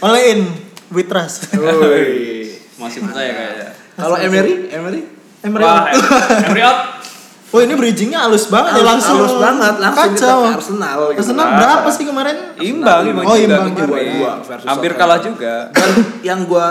Olein 0.00 0.44
with 0.90 1.08
trust. 1.08 1.50
Woi. 1.56 2.52
Masih 2.76 3.00
percaya 3.04 3.30
kayaknya. 3.30 3.68
kalau 3.94 4.16
Emery 4.16 4.52
Emery 4.70 5.00
Emery. 5.40 5.62
Wah, 5.64 5.88
Emery 6.44 6.62
out. 6.62 6.99
Oh 7.50 7.58
ini 7.58 7.74
bridgingnya 7.74 8.22
halus 8.22 8.46
banget 8.46 8.72
ya 8.72 8.76
Halus- 8.76 8.90
langsung. 8.92 9.16
halus 9.18 9.34
banget, 9.36 9.74
langsung 9.76 10.06
kita 10.06 10.22
kacau. 10.22 10.38
ke 10.38 10.50
Arsenal 10.54 10.98
gitu. 11.02 11.18
Arsenal 11.18 11.44
Ah. 11.44 11.56
berapa 11.56 11.88
sih 11.90 12.04
kemarin? 12.04 12.36
Imbang, 12.56 13.02
imbang 13.04 13.24
Oh, 13.24 13.34
juga 13.34 13.42
imbang 13.42 13.64
kemarin. 13.72 13.90
juga. 14.06 14.14
Dua 14.14 14.32
versus 14.40 14.68
Hampir 14.68 14.92
kalah 14.94 15.18
juga. 15.20 15.54
dan 15.68 15.90
yang 16.22 16.40
gua 16.44 16.66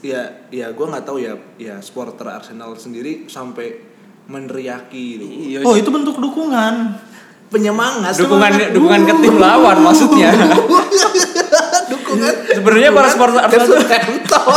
ya 0.00 0.22
ya 0.48 0.66
gua 0.70 0.86
nggak 0.88 1.04
tahu 1.04 1.18
ya 1.18 1.34
ya 1.56 1.74
supporter 1.78 2.22
Arsenal 2.24 2.70
sendiri 2.74 3.26
sampai 3.26 3.82
meneriaki 4.24 5.04
gitu. 5.16 5.24
Iya. 5.26 5.58
Oh 5.62 5.74
itu 5.74 5.88
bentuk 5.88 6.14
dukungan. 6.16 6.74
penyemangat 7.48 8.16
dukungan 8.16 8.48
semangat. 8.48 8.72
dukungan 8.72 9.00
ke 9.04 9.14
tim 9.20 9.36
lawan 9.36 9.76
maksudnya. 9.78 10.32
dukungan 12.12 12.34
Sebenarnya 12.52 12.90
para 12.92 13.08
supporter 13.08 13.40
Arsenal 13.40 13.66
tuh 13.66 13.80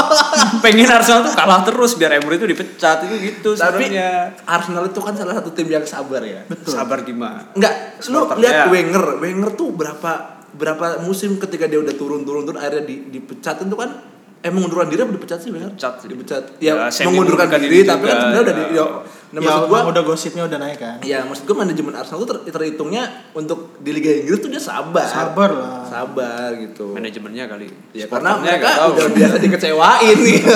pengen 0.64 0.90
Arsenal 0.92 1.20
tuh 1.24 1.34
kalah 1.34 1.62
terus 1.64 1.92
biar 1.96 2.12
Emery 2.20 2.36
itu 2.36 2.48
dipecat 2.52 3.08
itu 3.08 3.16
gitu 3.32 3.50
tapi 3.56 3.88
sebenarnya. 3.88 4.36
Arsenal 4.44 4.84
itu 4.92 5.00
kan 5.00 5.14
salah 5.16 5.34
satu 5.40 5.50
tim 5.56 5.68
yang 5.72 5.86
sabar 5.88 6.22
ya. 6.22 6.44
Sabar 6.68 7.08
gimana? 7.08 7.56
Enggak, 7.56 8.04
lu 8.12 8.28
lihat 8.44 8.56
ya. 8.56 8.66
Wenger, 8.68 9.06
Wenger 9.24 9.50
tuh 9.56 9.72
berapa 9.72 10.12
berapa 10.56 11.04
musim 11.04 11.36
ketika 11.36 11.68
dia 11.68 11.84
udah 11.84 11.96
turun-turun 11.96 12.48
turun 12.48 12.60
akhirnya 12.60 12.88
di, 12.88 13.12
dipecat 13.12 13.68
itu 13.68 13.76
kan 13.76 14.15
eh 14.46 14.54
mengundurkan 14.54 14.94
diri 14.94 15.02
apa 15.02 15.10
dipecat 15.18 15.42
sih 15.42 15.50
Wenger? 15.50 15.74
Dipecat 15.74 15.94
sih. 15.98 16.06
Dipecat. 16.06 16.44
Ya, 16.62 16.78
Ya, 16.78 16.86
mengundurkan 17.10 17.50
mengundurkan 17.50 17.60
diri, 17.66 17.82
diri 17.82 17.90
tapi 17.90 18.06
kan 18.06 18.18
sebenarnya 18.22 18.44
udah 18.46 18.54
di 18.54 18.62
ya. 18.62 18.86
nah, 18.86 19.42
ya 19.42 19.42
maksud 19.42 19.66
gua 19.66 19.80
udah 19.90 20.04
gosipnya 20.06 20.44
udah 20.46 20.58
naik 20.62 20.78
kan. 20.78 21.02
Ya, 21.02 21.26
maksud 21.26 21.50
gua 21.50 21.66
manajemen 21.66 21.98
Arsenal 21.98 22.22
tuh 22.22 22.30
ter, 22.30 22.38
terhitungnya 22.54 23.10
untuk 23.34 23.82
di 23.82 23.90
Liga 23.90 24.14
Inggris 24.14 24.38
tuh 24.38 24.54
dia 24.54 24.62
sabar. 24.62 25.10
Sabar 25.10 25.50
lah. 25.50 25.82
Sabar 25.90 26.54
gitu. 26.62 26.94
Manajemennya 26.94 27.50
kali. 27.50 27.74
Ya 27.98 28.06
karena 28.06 28.38
mereka 28.38 28.86
udah 28.94 29.10
biasa 29.10 29.42
dikecewain 29.42 30.18
nih. 30.22 30.38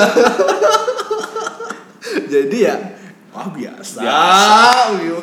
Jadi 2.30 2.58
ya 2.62 2.76
Wah 3.30 3.46
biasa. 3.48 4.02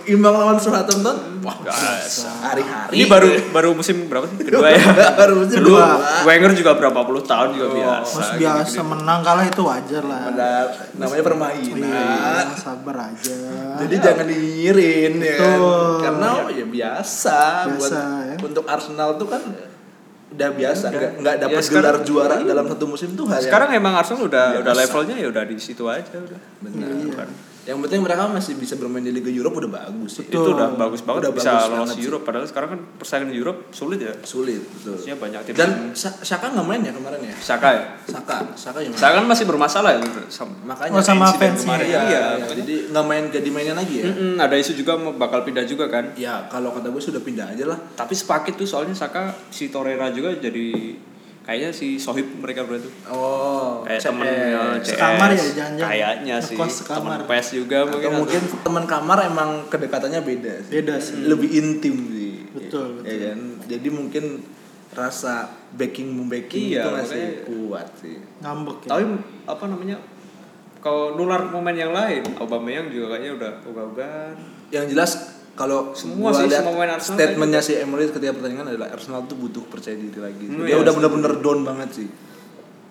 Imbang 0.06 0.34
lawan 0.34 0.54
Southampton. 0.56 1.42
Wah 1.42 1.56
Biasa. 1.58 2.30
Hari-hari. 2.40 2.94
Ini 2.94 3.04
baru 3.06 3.28
baru 3.50 3.68
musim 3.74 4.06
berapa 4.06 4.26
sih? 4.26 4.38
Kedua 4.40 4.66
ya. 4.68 4.78
baru 5.20 5.42
musim 5.42 5.58
Kedua. 5.58 5.82
kedua. 5.98 6.22
Wenger 6.22 6.50
juga 6.54 6.72
berapa 6.74 7.00
puluh 7.02 7.18
tahun 7.20 7.48
juga 7.52 7.68
biasa. 7.72 8.14
Mas 8.14 8.30
biasa 8.38 8.70
gitu. 8.78 8.86
menang 8.86 9.20
kalah 9.20 9.42
itu 9.42 9.62
wajar 9.62 10.02
lah. 10.02 10.20
Benar. 10.30 10.66
Namanya 10.94 11.24
permainan. 11.24 11.82
Iya, 11.82 12.54
sabar 12.54 12.96
aja. 13.10 13.36
Jadi 13.82 13.94
jangan 13.98 14.26
dinyirin 14.26 15.14
ya. 15.18 15.38
Betul. 15.42 15.94
Karena 16.00 16.28
ya 16.48 16.66
biasa, 16.66 17.40
Biasa, 17.66 17.74
buat 17.74 17.90
ya. 17.90 18.36
untuk 18.40 18.64
Arsenal 18.64 19.10
tuh 19.18 19.26
kan 19.26 19.42
udah 20.26 20.50
biasa 20.52 20.84
nggak 20.90 21.12
nggak 21.22 21.36
dapat 21.38 21.54
Ya, 21.54 21.64
sekarang- 21.64 21.96
gelar 21.96 21.98
juara 22.04 22.36
dalam 22.38 22.66
satu 22.66 22.84
musim 22.84 23.14
tuh 23.14 23.24
hal 23.24 23.38
yang- 23.38 23.46
Sekarang 23.46 23.68
emang 23.72 23.94
Arsenal 23.94 24.26
udah 24.26 24.46
udah 24.58 24.68
Biasa. 24.68 24.80
levelnya 24.84 25.16
ya 25.16 25.26
udah 25.26 25.42
di 25.42 25.56
situ 25.56 25.86
aja 25.86 26.12
udah. 26.12 26.40
benar. 26.60 26.90
Bukan. 26.92 27.28
Yang 27.66 27.78
penting 27.82 28.00
mereka 28.00 28.22
masih 28.26 28.54
bisa 28.54 28.74
bermain 28.74 29.02
di 29.02 29.10
Liga 29.10 29.26
Eropa 29.26 29.58
udah 29.58 29.72
bagus 29.76 30.10
sih. 30.14 30.24
Betul. 30.24 30.38
Itu 30.40 30.50
udah 30.54 30.68
bagus 30.72 31.02
banget 31.02 31.20
Udah 31.20 31.32
bisa 31.34 31.50
bagus 31.52 31.66
lolos. 31.68 31.98
Europe 31.98 32.22
padahal 32.22 32.46
sekarang 32.46 32.68
kan 32.70 32.80
persaingan 32.94 33.28
di 33.28 33.36
Europe 33.36 33.58
sulit 33.70 33.98
ya. 33.98 34.14
Sulit 34.22 34.62
betul. 34.62 34.94
Maksudnya 34.94 35.16
banyak 35.16 35.40
tim. 35.42 35.54
Dan 35.54 35.70
Sa- 35.92 36.14
Saka 36.16 36.46
nggak 36.48 36.62
main 36.62 36.80
ya 36.80 36.92
kemarin 36.92 37.20
ya? 37.20 37.34
Saka 37.36 37.68
ya. 37.68 37.84
Saka, 38.06 38.36
Saka 38.54 38.78
yang 38.80 38.94
main. 38.94 39.00
Saka 39.00 39.12
kan 39.14 39.26
masih 39.26 39.44
bermasalah 39.44 39.90
ya 39.92 40.00
gitu. 40.00 40.20
Sama. 40.28 40.54
Makanya 40.64 40.94
Oh, 40.94 41.02
sama 41.02 41.26
fansnya. 41.28 41.58
kemarin 41.58 41.86
Iya, 41.86 42.00
iya, 42.00 42.22
makanya. 42.38 42.46
jadi 42.54 42.74
nggak 42.88 43.04
main 43.04 43.24
gak 43.28 43.42
dimainin 43.42 43.74
lagi 43.74 43.94
ya. 43.96 44.06
Mm-mm, 44.06 44.32
ada 44.38 44.54
isu 44.54 44.72
juga 44.72 44.92
mau 44.94 45.10
bakal 45.12 45.42
pindah 45.42 45.64
juga 45.64 45.84
kan. 45.86 46.14
Ya 46.14 46.46
kalau 46.46 46.70
kata 46.70 46.88
gue 46.88 47.02
sudah 47.02 47.18
pindah 47.18 47.50
aja 47.50 47.66
lah. 47.66 47.78
Tapi 47.92 48.14
sepaket 48.14 48.54
tuh 48.54 48.64
soalnya 48.64 48.94
Saka 48.94 49.34
si 49.48 49.68
Torreira 49.68 50.06
juga 50.08 50.30
jadi 50.32 50.94
kayaknya 51.46 51.70
si 51.70 51.94
Sohib 51.96 52.26
mereka 52.36 52.66
berdua 52.66 52.82
tuh. 52.82 52.92
Oh, 53.06 53.86
Kayak 53.86 54.02
temennya 54.02 54.60
CS. 54.82 54.86
Sekamar 54.92 55.28
ya, 55.30 55.38
jangan-jangan. 55.54 55.86
Kayaknya 55.86 56.36
sih. 56.42 56.56
Temen 56.84 57.20
PES 57.24 57.46
juga 57.54 57.78
Atau 57.80 57.90
mungkin. 57.94 58.10
mungkin 58.18 58.40
teman 58.60 58.84
kamar 58.84 59.18
emang 59.24 59.50
kedekatannya 59.70 60.20
beda 60.20 60.54
sih. 60.60 60.72
Beda 60.74 60.94
sih. 60.98 61.22
Lebih 61.22 61.48
intim 61.54 61.94
sih. 62.10 62.34
Betul, 62.50 63.00
Ya 63.00 63.30
kan? 63.30 63.38
Jadi 63.64 63.88
mungkin 63.88 64.24
rasa 64.90 65.46
backing 65.72 66.08
membacking 66.10 66.72
Iya, 66.72 66.82
itu 66.82 66.88
masih 66.90 67.22
makanya- 67.22 67.42
kuat 67.46 67.88
sih. 68.00 68.16
Ngambek 68.40 68.78
ya. 68.82 68.88
Tapi 68.90 69.04
apa 69.46 69.64
namanya? 69.68 69.96
Kalau 70.76 71.14
nular 71.14 71.50
pemain 71.50 71.74
yang 71.74 71.90
lain, 71.90 72.22
Aubameyang 72.38 72.88
juga 72.88 73.14
kayaknya 73.14 73.32
udah 73.34 73.52
ogah-ogahan. 73.64 74.36
Yang 74.70 74.84
jelas 74.94 75.10
kalau 75.56 75.96
Semua 75.96 76.30
sih, 76.36 76.52
lihat 76.52 76.62
semua 76.68 76.84
Arsenal 76.84 77.16
statementnya 77.16 77.60
si 77.64 77.72
Emery 77.80 78.12
ketika 78.12 78.36
pertandingan 78.36 78.76
adalah 78.76 78.92
Arsenal 78.92 79.24
tuh 79.24 79.40
butuh 79.40 79.64
percaya 79.64 79.96
diri 79.96 80.20
lagi. 80.20 80.44
Hmm, 80.52 80.68
Dia 80.68 80.68
iya 80.68 80.76
udah 80.76 80.92
sih. 80.92 80.98
bener-bener 81.00 81.32
down 81.40 81.60
banget 81.64 81.88
sih. 81.96 82.08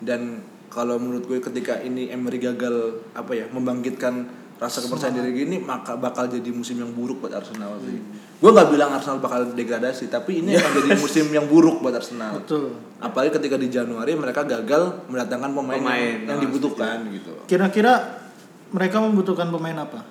Dan 0.02 0.42
kalau 0.66 0.98
menurut 0.98 1.24
gue 1.30 1.38
ketika 1.38 1.78
ini 1.80 2.10
Emery 2.10 2.42
gagal 2.42 3.06
apa 3.14 3.32
ya 3.32 3.46
membangkitkan 3.54 4.44
rasa 4.56 4.80
kepercayaan 4.82 5.20
diri 5.20 5.46
gini 5.46 5.60
maka 5.60 6.00
bakal 6.00 6.32
jadi 6.32 6.48
musim 6.48 6.80
yang 6.80 6.90
buruk 6.90 7.22
buat 7.22 7.38
Arsenal 7.38 7.78
sih. 7.86 7.96
Hmm. 8.02 8.42
Gue 8.42 8.50
nggak 8.50 8.68
bilang 8.74 8.90
Arsenal 8.92 9.22
bakal 9.22 9.46
degradasi, 9.54 10.10
tapi 10.10 10.42
ini 10.42 10.58
akan 10.58 10.70
jadi 10.82 10.90
musim 11.06 11.30
yang 11.30 11.46
buruk 11.46 11.78
buat 11.80 11.94
Arsenal. 11.94 12.42
Betul. 12.42 12.74
Apalagi 12.98 13.38
ketika 13.38 13.56
di 13.56 13.70
Januari 13.70 14.18
mereka 14.18 14.42
gagal 14.42 15.06
mendatangkan 15.06 15.54
pemain, 15.54 15.78
Pemain, 15.78 16.02
yang, 16.02 16.34
yang 16.34 16.38
oh, 16.38 16.42
dibutuhkan 16.42 16.96
gitu. 17.14 17.32
Kira-kira 17.46 18.26
mereka 18.74 18.98
membutuhkan 18.98 19.54
pemain 19.54 19.86
apa? 19.86 20.02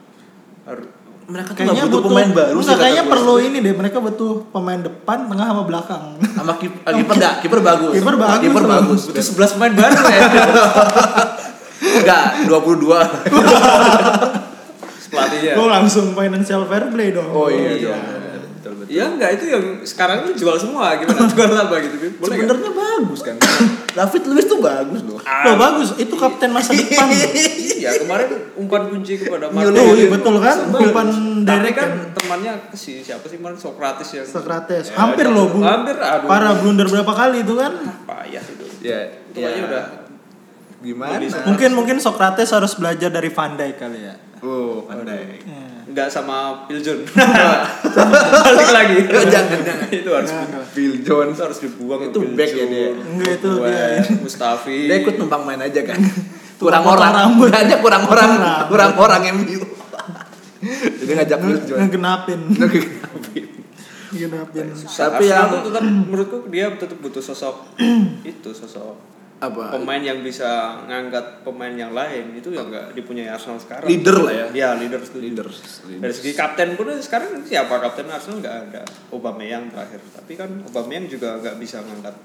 Mereka 1.26 1.48
tuh 1.48 1.56
Kayaknya 1.58 1.84
butuh, 1.84 1.98
butuh, 1.98 2.08
pemain 2.08 2.30
baru 2.32 2.60
sih. 2.62 2.70
Kayaknya 2.72 3.02
gue. 3.02 3.12
perlu 3.12 3.34
ini 3.40 3.58
deh. 3.60 3.74
Mereka 3.74 3.98
butuh 3.98 4.32
pemain 4.50 4.78
depan, 4.78 5.18
tengah 5.26 5.46
sama 5.48 5.64
belakang. 5.64 6.04
sama 6.22 6.54
kip- 6.56 6.80
kiper 6.80 7.14
enggak, 7.16 7.34
kiper 7.42 7.60
bagus. 7.60 7.94
Kiper 7.94 8.16
bagus 8.16 8.40
Kiper 8.40 8.64
bagus. 8.64 9.02
Butuh 9.10 9.26
11 9.26 9.54
pemain 9.58 9.74
baru 9.76 9.96
ya. 10.06 10.22
Enggak, 11.96 12.26
22. 12.46 12.86
Pelatihnya. 15.08 15.52
Gue 15.56 15.68
langsung 15.68 16.06
financial 16.12 16.62
fair 16.66 16.84
play 16.90 17.10
dong. 17.10 17.30
Oh 17.30 17.48
iya, 17.48 17.72
Iya. 17.74 17.96
Betul 18.66 18.82
betul. 18.82 18.98
Iya 18.98 19.06
enggak 19.14 19.30
itu 19.38 19.46
yang 19.54 19.64
sekarang 19.86 20.18
tuh 20.26 20.34
jual 20.34 20.58
semua 20.58 20.98
gimana 20.98 21.30
jual 21.38 21.50
apa 21.54 21.76
gitu 21.86 21.96
Boleh 22.18 22.34
nggak? 22.34 22.50
Sebenarnya 22.50 22.72
bagus 22.74 23.20
kan. 23.22 23.36
David 24.02 24.24
Luiz 24.26 24.46
tuh 24.50 24.60
bagus 24.60 25.02
loh. 25.06 25.22
Loh 25.22 25.56
bagus, 25.56 25.90
itu 26.02 26.16
kapten 26.18 26.50
masa 26.50 26.74
depan. 26.74 27.06
Iya 27.76 28.02
kemarin 28.02 28.30
umpan 28.58 28.90
kunci 28.90 29.22
kepada. 29.22 29.52
Marco. 29.54 29.78
Oh 29.78 29.94
iya 29.94 30.10
betul 30.10 30.42
kan, 30.42 30.58
umpan 30.74 31.08
direct 31.46 31.76
kan 31.78 31.90
kan. 31.94 32.18
temannya 32.18 32.54
ke 32.74 32.78
si 32.80 33.06
siapa 33.06 33.30
sih 33.30 33.38
kemarin 33.38 33.60
Socrates 33.60 34.10
yang 34.16 34.26
Socrates. 34.26 34.90
Ya, 34.90 35.06
Hampir 35.06 35.30
loh, 35.30 35.54
Bu. 35.54 35.62
Hampir 35.62 35.94
aduh. 35.94 36.26
Para 36.26 36.58
blunder 36.58 36.90
berapa 36.90 37.14
kali 37.14 37.46
itu 37.46 37.54
kan? 37.54 37.78
Payah 38.10 38.42
itu. 38.42 38.66
Ya, 38.82 39.00
Itu 39.30 39.38
kayaknya 39.38 39.62
udah 39.70 39.84
gimana? 40.82 41.22
Mungkin 41.46 41.70
mungkin 41.78 41.96
Socrates 42.02 42.50
harus 42.50 42.74
belajar 42.74 43.14
dari 43.14 43.30
Van 43.30 43.54
Dijk 43.54 43.76
kali 43.78 44.00
ya. 44.02 44.16
Oh, 44.42 44.82
pandai. 44.88 45.44
Ya. 45.46 45.75
Enggak 45.96 46.12
sama 46.12 46.68
Phil 46.68 46.84
Jones. 46.84 47.08
Balik 48.44 48.70
lagi. 48.76 48.98
Jangan, 49.08 49.60
jangan. 49.64 49.88
itu 49.96 50.10
harus 50.12 50.32
Phil 50.76 51.00
Jones 51.00 51.40
itu 51.40 51.44
harus 51.48 51.60
dibuang 51.64 52.12
Itu 52.12 52.20
Phil 52.20 52.36
back 52.36 52.52
ya 52.52 52.66
dia. 52.68 52.88
Enggak, 52.92 53.32
itu 53.40 53.52
dia. 53.64 53.88
Mustafi. 54.20 54.92
dia 54.92 54.96
ikut 55.00 55.16
numpang 55.16 55.48
main 55.48 55.64
aja 55.64 55.80
kan. 55.88 55.96
Kurang 56.60 56.84
orang. 56.84 57.12
rambut. 57.16 57.48
Ngajak 57.48 57.80
kurang 57.80 58.04
orang, 58.12 58.32
kurang 58.68 58.92
orang 59.00 59.22
MU. 59.40 59.64
Jadi 61.00 61.12
ngajak 61.16 61.38
Phil 61.40 61.60
Jones. 61.64 61.80
Ngegenapin. 61.88 62.40
Ngegenapin. 62.52 63.46
Ngegenapin. 64.12 64.66
Tapi 64.76 65.24
yang 65.32 65.48
tuh 65.48 65.72
tetap 65.72 65.84
menurutku 65.88 66.38
dia 66.52 66.76
tetap 66.76 67.00
butuh 67.00 67.24
sosok 67.24 67.72
itu 68.28 68.52
sosok 68.52 69.15
apa? 69.36 69.76
pemain 69.76 70.00
yang 70.00 70.24
bisa 70.24 70.80
ngangkat 70.88 71.44
pemain 71.44 71.76
yang 71.76 71.92
lain 71.92 72.32
itu 72.40 72.56
yang 72.56 72.72
enggak 72.72 72.96
dipunyai 72.96 73.28
Arsenal 73.28 73.60
sekarang. 73.60 73.88
Leader 73.88 74.18
lah 74.24 74.34
ya. 74.34 74.46
Iya, 74.56 74.70
leader 74.80 75.02
setuju. 75.04 75.24
Leaders. 75.28 75.58
Dari 75.84 76.14
segi 76.16 76.32
kapten 76.32 76.80
pun 76.80 76.88
sekarang 76.96 77.44
siapa 77.44 77.76
kapten 77.84 78.08
Arsenal 78.08 78.40
nggak 78.40 78.56
ada. 78.72 78.82
Aubameyang 79.12 79.68
terakhir. 79.68 80.00
Tapi 80.16 80.34
kan 80.40 80.50
Aubameyang 80.64 81.12
juga 81.12 81.36
nggak 81.44 81.56
bisa 81.60 81.84
ngangkat. 81.84 82.16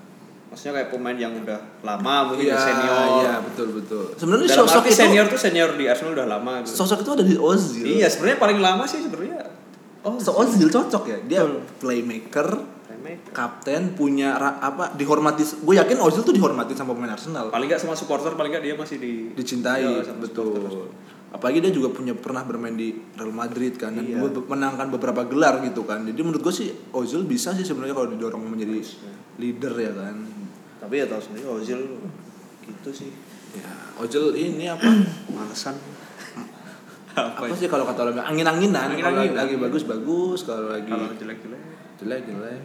Maksudnya 0.51 0.83
kayak 0.83 0.91
pemain 0.91 1.15
yang 1.15 1.31
udah 1.31 1.59
lama 1.87 2.15
mungkin 2.27 2.51
udah 2.51 2.59
senior. 2.59 3.07
Iya, 3.23 3.35
betul 3.47 3.69
betul. 3.79 4.05
Sebenarnya 4.19 4.49
sosok 4.51 4.83
itu 4.91 4.99
senior 4.99 5.27
tuh 5.31 5.39
senior 5.39 5.71
di 5.79 5.85
Arsenal 5.87 6.15
udah 6.15 6.27
lama 6.27 6.53
gitu. 6.67 6.75
sosok 6.75 7.07
itu 7.07 7.11
ada 7.15 7.25
di 7.27 7.37
Ozil. 7.39 7.87
Iya, 7.87 8.07
sebenarnya 8.11 8.39
paling 8.43 8.59
lama 8.59 8.83
sih 8.87 8.99
sebenarnya. 9.03 9.47
Oh, 10.03 10.19
so 10.19 10.35
Ozil 10.35 10.67
cocok 10.67 11.05
ya. 11.07 11.19
Dia 11.27 11.43
playmaker, 11.79 12.67
kapten 13.31 13.93
punya 13.93 14.35
ra- 14.35 14.59
apa 14.59 14.91
dihormati 14.93 15.41
gue 15.43 15.75
yakin 15.77 15.99
Ozil 15.99 16.21
tuh 16.21 16.33
dihormati 16.33 16.73
sama 16.73 16.93
pemain 16.93 17.13
Arsenal. 17.13 17.49
Paling 17.49 17.67
nggak 17.67 17.79
sama 17.79 17.95
supporter 17.95 18.33
paling 18.33 18.51
nggak 18.51 18.65
dia 18.65 18.75
masih 18.75 18.97
di 18.97 19.13
dicintai 19.33 19.81
Iya, 19.81 20.03
sama 20.03 20.25
supporter. 20.27 20.59
betul. 20.59 20.85
Apalagi 21.31 21.59
dia 21.61 21.71
juga 21.71 21.89
punya 21.89 22.11
pernah 22.11 22.43
bermain 22.43 22.75
di 22.75 22.91
Real 23.15 23.31
Madrid 23.31 23.75
kan 23.75 23.95
dan 23.95 24.03
Iya. 24.03 24.19
menangkan 24.43 24.91
beberapa 24.91 25.23
gelar 25.25 25.63
gitu 25.63 25.85
kan. 25.85 26.03
Jadi 26.03 26.19
menurut 26.19 26.43
gue 26.43 26.51
sih 26.53 26.69
Ozil 26.91 27.23
bisa 27.23 27.53
sih 27.53 27.63
sebenarnya 27.63 27.95
kalau 27.95 28.09
didorong 28.09 28.43
menjadi 28.43 28.83
leader 29.37 29.71
ya 29.73 29.93
kan. 29.93 30.17
Tapi 30.81 30.95
ya 30.97 31.07
tahu 31.07 31.23
sendiri 31.23 31.47
Ozil 31.47 31.81
gitu 32.61 32.91
sih. 32.91 33.15
Ya 33.55 33.71
Ozil 33.97 34.35
ini 34.35 34.67
apa? 34.67 34.83
Malesan. 35.31 35.79
Apa 37.11 37.47
sih 37.53 37.67
kalau 37.67 37.83
kata 37.85 38.01
orang 38.01 38.15
bilang, 38.17 38.29
angin-anginan. 38.29 38.87
Kalau 38.89 39.15
lagi, 39.15 39.31
Angin-anginan. 39.31 39.39
lagi 39.39 39.55
bagus 39.57 39.83
bagus. 39.85 40.39
Kalau 40.43 40.67
lagi 40.69 40.89
kalau 40.89 41.11
jelek-jelek. 41.13 41.63
jelek 42.01 42.23
jelek 42.27 42.61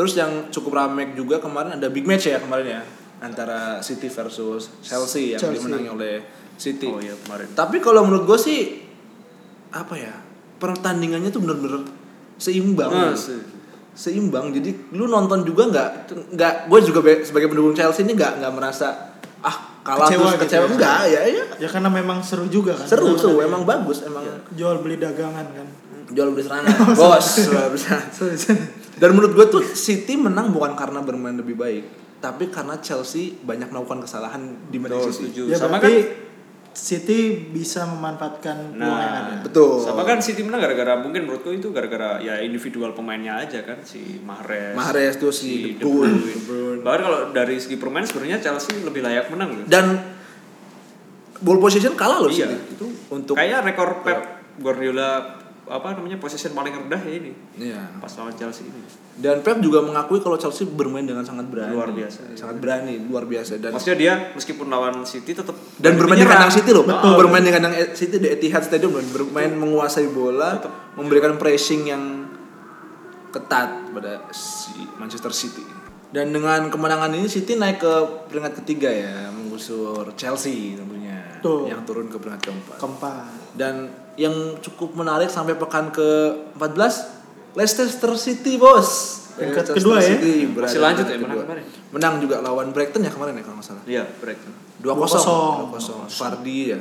terus 0.00 0.16
yang 0.16 0.48
cukup 0.48 0.72
rame 0.74 1.12
juga 1.12 1.36
kemarin 1.36 1.76
ada 1.76 1.86
big 1.86 2.02
match 2.02 2.24
ya 2.24 2.40
kemarin 2.40 2.66
ya 2.70 2.82
antara 3.20 3.76
City 3.80 4.08
versus 4.08 4.72
Chelsea 4.80 5.36
yang 5.36 5.38
Chelsea. 5.38 5.60
dimenangi 5.60 5.88
oleh 5.90 6.14
City 6.56 6.88
oh 6.88 6.96
iya 6.96 7.12
kemarin 7.18 7.52
tapi 7.52 7.76
kalau 7.78 8.00
menurut 8.02 8.24
gue 8.24 8.38
sih 8.38 8.80
apa 9.70 9.92
ya 9.92 10.16
pertandingannya 10.56 11.28
tuh 11.28 11.40
bener-bener 11.40 11.84
seimbang 12.36 12.88
Nah, 12.88 13.12
gitu. 13.12 13.36
se- 13.36 13.44
seimbang 13.92 14.48
jadi 14.50 14.72
lu 14.90 15.04
nonton 15.04 15.44
juga 15.44 15.68
nggak 15.68 15.88
nggak 16.32 16.54
gue 16.66 16.78
juga 16.82 16.98
sebagai 17.20 17.46
pendukung 17.46 17.72
Chelsea 17.72 18.00
ini 18.00 18.12
nggak 18.14 18.40
nggak 18.40 18.52
merasa 18.54 19.12
ah 19.38 19.56
kalah 19.80 20.04
Kecewa 20.06 20.20
terus 20.22 20.32
gitu 20.32 20.44
kecewa 20.46 20.60
ya? 20.62 20.70
enggak 20.70 21.00
ya 21.06 21.20
ya 21.26 21.44
Ya 21.58 21.68
karena 21.68 21.88
memang 21.88 22.20
seru 22.20 22.44
juga 22.46 22.72
kan. 22.72 22.84
seru 22.84 23.12
seru 23.14 23.40
emang 23.40 23.64
bagus 23.64 24.00
emang 24.02 24.24
Jual 24.50 24.80
beli 24.80 24.96
dagangan 24.96 25.44
kan. 25.46 25.68
jual 26.08 26.32
beli 26.32 26.40
serangan 26.40 26.72
bos 26.96 27.26
jual 27.38 27.66
beli 27.68 27.76
serangan. 27.78 28.79
Dan 29.00 29.16
menurut 29.16 29.32
gue 29.32 29.46
tuh 29.48 29.62
City 29.72 30.14
menang 30.14 30.52
bukan 30.52 30.76
karena 30.76 31.00
bermain 31.00 31.34
lebih 31.34 31.56
baik 31.56 31.84
tapi 32.20 32.52
karena 32.52 32.76
Chelsea 32.78 33.32
banyak 33.40 33.72
melakukan 33.72 34.04
kesalahan 34.04 34.68
di 34.68 34.76
Manchester 34.76 35.08
City 35.08 35.24
setuju. 35.32 35.42
Ya 35.48 35.56
sama 35.56 35.80
berarti 35.80 36.04
kan 36.04 36.28
City 36.70 37.50
bisa 37.50 37.82
memanfaatkan 37.82 38.78
peluang 38.78 39.00
yang 39.02 39.10
ada. 39.10 39.32
Nah, 39.34 39.42
betul 39.42 39.80
sama 39.82 40.04
kan 40.06 40.20
City 40.22 40.44
menang 40.44 40.62
gara-gara 40.62 41.00
mungkin 41.00 41.26
menurutku 41.26 41.50
itu 41.50 41.72
gara-gara 41.72 42.20
ya 42.20 42.38
individual 42.44 42.92
pemainnya 42.92 43.40
aja 43.40 43.64
kan 43.64 43.80
si 43.82 44.20
Mahrez. 44.22 44.76
Mahrez 44.76 45.16
tuh 45.16 45.32
si 45.32 45.74
De 45.74 45.82
De 45.82 46.34
Bruyne. 46.44 46.84
Bahkan 46.84 47.00
kalau 47.00 47.18
dari 47.32 47.56
segi 47.58 47.74
permain 47.80 48.04
sebenarnya 48.04 48.38
Chelsea 48.38 48.84
lebih 48.84 49.00
layak 49.00 49.32
menang 49.32 49.56
loh. 49.56 49.64
dan 49.66 49.98
ball 51.40 51.56
position 51.56 51.96
kalah 51.96 52.20
loh 52.20 52.28
Iya. 52.28 52.52
City 52.52 52.76
itu 52.76 52.86
untuk 53.08 53.32
Kayaknya 53.34 53.58
rekor 53.64 54.04
Pep 54.04 54.20
Guardiola 54.60 55.39
apa 55.70 55.94
namanya 55.94 56.18
possession 56.18 56.50
paling 56.50 56.74
rendah 56.74 56.98
ya 56.98 57.14
ini 57.14 57.30
Iya. 57.56 57.78
pas 57.96 58.10
lawan 58.12 58.34
Chelsea 58.34 58.66
ini. 58.66 58.82
dan 59.16 59.38
Pep 59.38 59.58
juga 59.58 59.78
mengakui 59.78 60.18
kalau 60.18 60.34
Chelsea 60.34 60.66
bermain 60.66 61.02
dengan 61.02 61.22
sangat 61.22 61.46
berani 61.46 61.70
Luar 61.70 61.88
biasa. 61.88 62.34
sangat 62.34 62.58
berani 62.58 62.98
luar 63.00 63.22
biasa 63.24 63.56
dan 63.56 63.70
Maksudnya 63.70 63.96
dia 63.96 64.12
meskipun 64.32 64.66
lawan 64.66 64.98
City 65.04 65.30
tetap 65.30 65.54
dan 65.76 65.94
bermain 65.94 66.16
di 66.16 66.26
kandang 66.26 66.50
City 66.50 66.70
loh 66.70 66.82
Betul. 66.82 67.14
bermain 67.16 67.40
di 67.40 67.48
kandang 67.48 67.70
City 67.92 68.16
di 68.16 68.28
Etihad 68.28 68.60
Stadium 68.60 68.90
loh 68.90 69.04
bermain 69.08 69.52
menguasai 69.52 70.08
bola 70.08 70.58
memberikan 70.92 71.36
pressing 71.36 71.86
yang 71.86 72.26
ketat 73.30 73.70
pada 73.88 74.26
si 74.30 74.74
Manchester 74.96 75.30
City 75.30 75.62
dan 76.10 76.28
dengan 76.28 76.66
kemenangan 76.66 77.14
ini 77.14 77.30
City 77.30 77.54
naik 77.54 77.78
ke 77.78 77.94
peringkat 78.26 78.58
ketiga 78.58 78.90
ya 78.90 79.30
menggusur 79.30 80.02
Chelsea 80.14 80.74
tentunya 80.74 81.38
Betul. 81.38 81.70
yang 81.70 81.86
turun 81.86 82.10
ke 82.10 82.18
peringkat 82.18 82.42
keempat 82.44 82.76
Keempat. 82.76 83.22
dan 83.54 83.86
yang 84.20 84.60
cukup 84.60 84.92
menarik 84.92 85.32
sampai 85.32 85.56
pekan 85.56 85.88
ke 85.88 86.36
14 86.60 87.56
Leicester 87.56 88.12
City 88.20 88.60
bos. 88.60 89.16
Peringkat 89.40 89.72
kedua 89.72 89.96
ya? 89.96 90.20
City 90.20 90.44
berada 90.52 90.68
Masih 90.68 90.80
lanjut 90.84 91.06
ya, 91.08 91.16
menang 91.16 91.40
kemarin? 91.48 91.64
menang 91.96 92.14
juga 92.20 92.36
lawan 92.44 92.68
Brighton 92.76 93.00
ya 93.00 93.08
kemarin 93.08 93.40
ya 93.40 93.42
kalau 93.48 93.56
nggak 93.56 93.68
salah. 93.72 93.84
Iya, 93.88 94.04
Brighton. 94.20 94.52
2-0 94.84 95.72
2-0 95.72 96.12
Fardi 96.12 96.58
ya. 96.76 96.78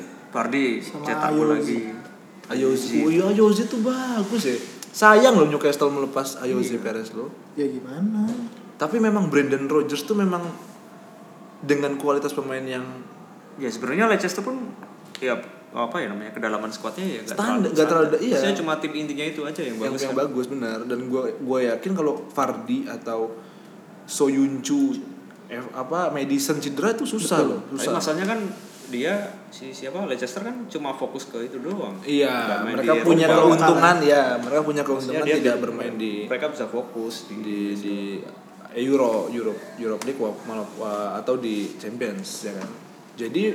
Sama 0.83 1.03
cetak 1.07 1.31
gol 1.31 1.47
lagi. 1.55 1.79
Ayozi. 2.51 3.07
Oh 3.07 3.09
iya 3.09 3.23
Ayozi 3.31 3.71
tuh 3.71 3.79
bagus 3.79 4.43
ya. 4.43 4.57
Sayang 4.91 5.39
loh 5.39 5.47
Newcastle 5.47 5.93
melepas 5.93 6.43
Ayozi 6.43 6.75
Perez 6.81 7.15
loh. 7.15 7.31
Ya 7.55 7.63
gimana? 7.65 8.27
tapi 8.79 8.95
memang 8.95 9.27
Brendan 9.27 9.67
Rodgers 9.67 10.07
tuh 10.07 10.15
memang 10.15 10.39
dengan 11.59 11.99
kualitas 11.99 12.31
pemain 12.31 12.63
yang 12.63 12.87
Ya 13.59 13.67
sebenarnya 13.67 14.07
Leicester 14.07 14.39
pun 14.39 14.71
ya 15.19 15.35
apa 15.69 15.95
ya 15.95 16.09
namanya 16.09 16.31
kedalaman 16.31 16.67
skuadnya 16.67 17.05
ya 17.05 17.19
nggak 17.21 17.35
Standar, 17.35 17.69
nggak 17.69 17.87
terlalu- 17.87 18.09
standar. 18.09 18.25
iya. 18.25 18.33
Maksudnya 18.33 18.57
cuma 18.57 18.73
tim 18.77 18.93
intinya 18.95 19.21
itu 19.23 19.41
aja 19.43 19.61
yang 19.61 19.67
yang, 19.71 19.85
bagus. 19.85 20.01
yang 20.01 20.11
kan. 20.11 20.21
bagus 20.23 20.45
benar 20.47 20.79
dan 20.83 20.99
gue 21.05 21.21
gue 21.37 21.59
yakin 21.67 21.91
kalau 21.93 22.13
Fardi 22.27 22.79
atau 22.85 23.19
Soyuncu 24.05 24.97
eh, 25.45 25.61
apa 25.71 26.09
Madison 26.09 26.57
cedera 26.57 26.89
itu 26.91 27.05
susah 27.05 27.39
loh 27.39 27.61
Tapi 27.63 27.77
susah 27.77 27.91
masalahnya 27.91 28.27
kan 28.27 28.39
dia 28.89 29.13
si 29.47 29.69
siapa 29.69 30.01
Leicester 30.03 30.41
kan 30.41 30.65
cuma 30.65 30.89
fokus 30.91 31.29
ke 31.29 31.37
itu 31.43 31.61
doang. 31.61 31.93
Iya 32.01 32.65
mereka 32.65 32.97
punya 32.99 33.29
keuntungan 33.29 33.97
ya 34.01 34.33
mereka 34.35 34.61
punya 34.63 34.81
keuntungan 34.81 35.21
dia 35.21 35.37
tidak 35.37 35.55
di- 35.55 35.61
bermain 35.61 35.93
di 35.93 36.13
mereka 36.25 36.49
bisa 36.49 36.65
fokus 36.65 37.29
di, 37.29 37.37
di 37.37 37.57
di 37.75 37.97
Euro 38.81 39.29
Europe 39.29 39.77
Europe 39.77 40.01
League 40.03 40.17
malah- 40.17 41.13
atau 41.15 41.37
di 41.37 41.69
Champions 41.75 42.49
ya 42.49 42.57
kan 42.57 42.69
jadi 43.13 43.53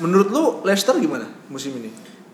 menurut 0.00 0.28
lu 0.32 0.44
Leicester 0.64 0.96
gimana 0.96 1.28
musim 1.48 1.76
ini 1.76 1.90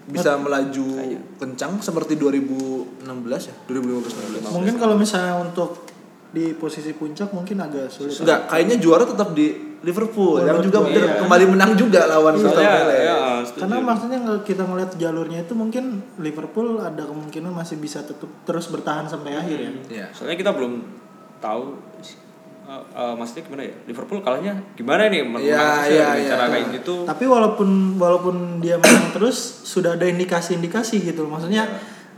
bisa 0.07 0.39
melaju 0.39 0.87
kencang 1.35 1.83
seperti 1.83 2.15
2016 2.15 3.03
ya 3.51 3.55
2015 3.67 4.55
Mungkin 4.55 4.75
kalau 4.79 4.95
misalnya 4.95 5.35
untuk 5.43 5.83
di 6.31 6.53
posisi 6.55 6.93
puncak 6.93 7.33
mungkin 7.33 7.57
agak 7.65 7.89
sulit. 7.89 8.13
Enggak, 8.21 8.51
kayaknya 8.51 8.77
juara 8.77 9.09
tetap 9.09 9.33
di 9.33 9.57
Liverpool 9.81 10.37
Oh, 10.37 10.45
yang 10.45 10.59
juga 10.61 10.85
iya. 10.91 11.23
kembali 11.23 11.45
menang 11.49 11.73
juga 11.79 12.05
lawan 12.11 12.35
Crystal 12.37 12.61
Soalnya, 12.61 12.83
Palace. 12.83 12.99
ya, 13.01 13.17
setuju. 13.47 13.61
Karena 13.63 13.77
maksudnya 13.81 14.19
kita 14.43 14.63
ngeliat 14.67 14.91
jalurnya 14.99 15.39
itu 15.47 15.55
mungkin 15.57 15.85
Liverpool 16.21 16.77
ada 16.83 17.03
kemungkinan 17.07 17.53
masih 17.55 17.79
bisa 17.81 18.03
tetap 18.05 18.29
terus 18.45 18.69
bertahan 18.69 19.07
sampai 19.09 19.33
akhir 19.39 19.59
ya. 19.59 19.71
Iya. 19.89 20.07
Soalnya 20.13 20.37
kita 20.37 20.53
belum 20.53 20.83
tahu 21.41 21.63
uh, 22.67 22.83
uh, 22.93 23.15
maksudnya 23.15 23.43
gimana 23.45 23.63
ya 23.63 23.75
Liverpool 23.85 24.21
kalahnya 24.21 24.53
gimana 24.75 25.07
nih 25.07 25.23
menang 25.23 25.41
Iya, 25.41 25.57
terus 25.57 25.87
ya 25.87 25.87
iya, 25.87 26.05
dengan 26.05 26.19
iya. 26.19 26.31
cara 26.31 26.45
kayak 26.49 26.67
gitu 26.75 26.95
Tapi 27.05 27.25
walaupun 27.25 27.69
walaupun 27.97 28.35
dia 28.59 28.77
menang 28.77 29.09
terus 29.11 29.37
sudah 29.63 29.95
ada 29.95 30.05
indikasi-indikasi 30.05 30.97
gitu. 31.05 31.25
Maksudnya 31.25 31.65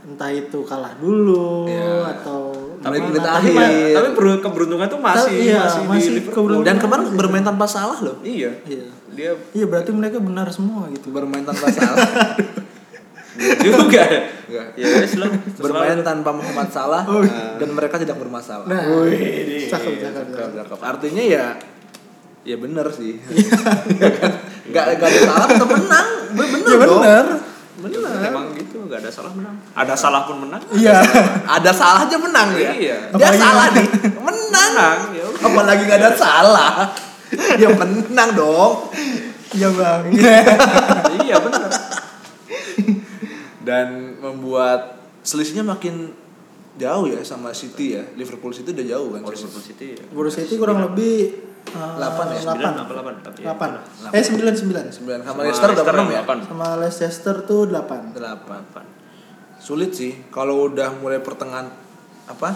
entah 0.01 0.27
itu 0.27 0.59
kalah 0.63 0.95
dulu 0.95 1.65
Iya. 1.65 2.09
atau 2.13 2.49
Tapi 2.79 2.97
menit 2.97 3.19
Tapi 3.19 3.35
akhir. 3.45 3.53
ma- 3.53 3.93
tapi 3.93 4.09
ber- 4.13 4.41
keberuntungan 4.41 4.87
tuh 4.87 4.99
masih 4.99 5.33
Iya, 5.45 5.59
masih, 5.61 5.81
masih 5.85 6.01
di 6.01 6.15
Liverpool 6.17 6.33
keberuntungan. 6.33 6.67
Dan 6.67 6.77
kemarin 6.79 7.05
bermain 7.13 7.45
tanpa 7.45 7.65
salah 7.65 7.99
loh. 7.99 8.15
iya 8.19 8.49
Iya. 8.63 8.87
dia 9.09 9.31
Iya 9.51 9.65
berarti 9.65 9.91
mereka 9.91 10.17
benar 10.17 10.47
semua 10.49 10.87
gitu. 10.89 11.09
Bermain 11.09 11.43
tanpa 11.43 11.67
salah. 11.69 11.99
juga 13.39 14.03
Enggak. 14.49 14.67
ya 14.75 14.85
wes 14.97 15.13
lah 15.15 15.29
bermain 15.55 15.99
tanpa 16.01 16.29
Muhammad 16.29 16.67
Salah 16.69 17.03
Oh, 17.05 17.23
dan 17.55 17.69
mereka 17.69 17.95
tidak 17.95 18.17
bermasalah. 18.17 18.65
Nah, 18.65 18.83
Wih, 19.05 19.65
cakep, 19.65 19.93
cakep, 19.95 20.25
cakep, 20.29 20.49
cakep. 20.59 20.79
Artinya 20.79 21.23
ya 21.23 21.45
ya 22.41 22.55
bener 22.55 22.87
sih. 22.89 23.19
Enggak 24.69 24.83
enggak 24.91 25.07
ada 25.07 25.19
salah 25.23 25.45
tetap 25.47 25.69
menang. 25.69 26.07
Bener 26.31 26.67
Ya 26.67 26.77
dong. 26.77 27.01
benar. 27.01 27.25
Bener. 27.79 28.11
emang 28.19 28.51
gitu 28.53 28.83
nggak 28.83 28.99
ada 28.99 29.07
salah 29.07 29.31
menang 29.31 29.55
ada 29.71 29.95
salah 29.95 30.27
pun 30.27 30.43
menang 30.43 30.59
Iya. 30.75 30.99
Ada 31.47 31.71
salah 31.71 32.03
aja 32.03 32.17
menang 32.19 32.51
ya. 32.53 32.71
Iya. 32.75 32.97
Dia 33.15 33.23
Apalagi 33.31 33.39
salah 33.39 33.67
nih. 33.71 33.87
Menang. 34.19 34.71
menang 34.75 34.97
ya 35.15 35.23
udah. 35.23 35.41
Apalagi 35.47 35.81
nggak 35.87 35.99
ada 36.03 36.11
salah. 36.13 36.73
ya 37.55 37.69
menang 37.71 38.29
dong. 38.35 38.71
Iya 39.49 39.67
bang. 39.71 40.01
iya 41.23 41.35
benar 41.39 41.69
Dan 43.69 43.87
membuat 44.17 44.97
selisihnya 45.21 45.61
makin 45.61 46.09
jauh 46.73 47.05
ya 47.05 47.21
sama 47.21 47.53
City 47.53 47.93
ya. 47.93 48.03
Liverpool 48.17 48.49
City 48.49 48.73
udah 48.73 48.87
jauh 48.87 49.07
kan. 49.13 49.21
oh 49.21 49.29
Liverpool 49.29 49.61
City 49.61 49.93
ya 49.93 50.03
Borussia 50.09 50.41
City 50.41 50.55
kurang 50.57 50.79
lebih 50.81 51.37
uh, 51.75 51.93
Delapan 51.99 52.25
ya? 52.33 52.39
Delapan. 52.41 52.71
Delapan 52.87 53.13
tapi 53.21 53.37
ya, 53.37 53.45
Delapan. 53.51 53.69
itulah. 53.77 54.11
Eh 54.15 54.23
sembilan 54.23 54.53
sembilan. 54.57 54.85
Sembilan 54.89 55.19
sama 55.21 55.29
Sama 55.29 55.41
Leicester 55.45 55.69
udah 55.69 55.83
enam 55.85 56.07
ya. 56.07 56.13
delapan. 56.17 56.37
Sama 56.47 56.67
Leicester 56.81 57.35
tuh 57.45 57.61
delapan. 57.69 58.01
Delapan. 58.15 58.61
Sulit 59.59 59.91
sih 59.91 60.11
kalau 60.31 60.71
udah 60.71 60.89
mulai 60.97 61.19
pertengahan 61.19 61.67
apa? 62.25 62.49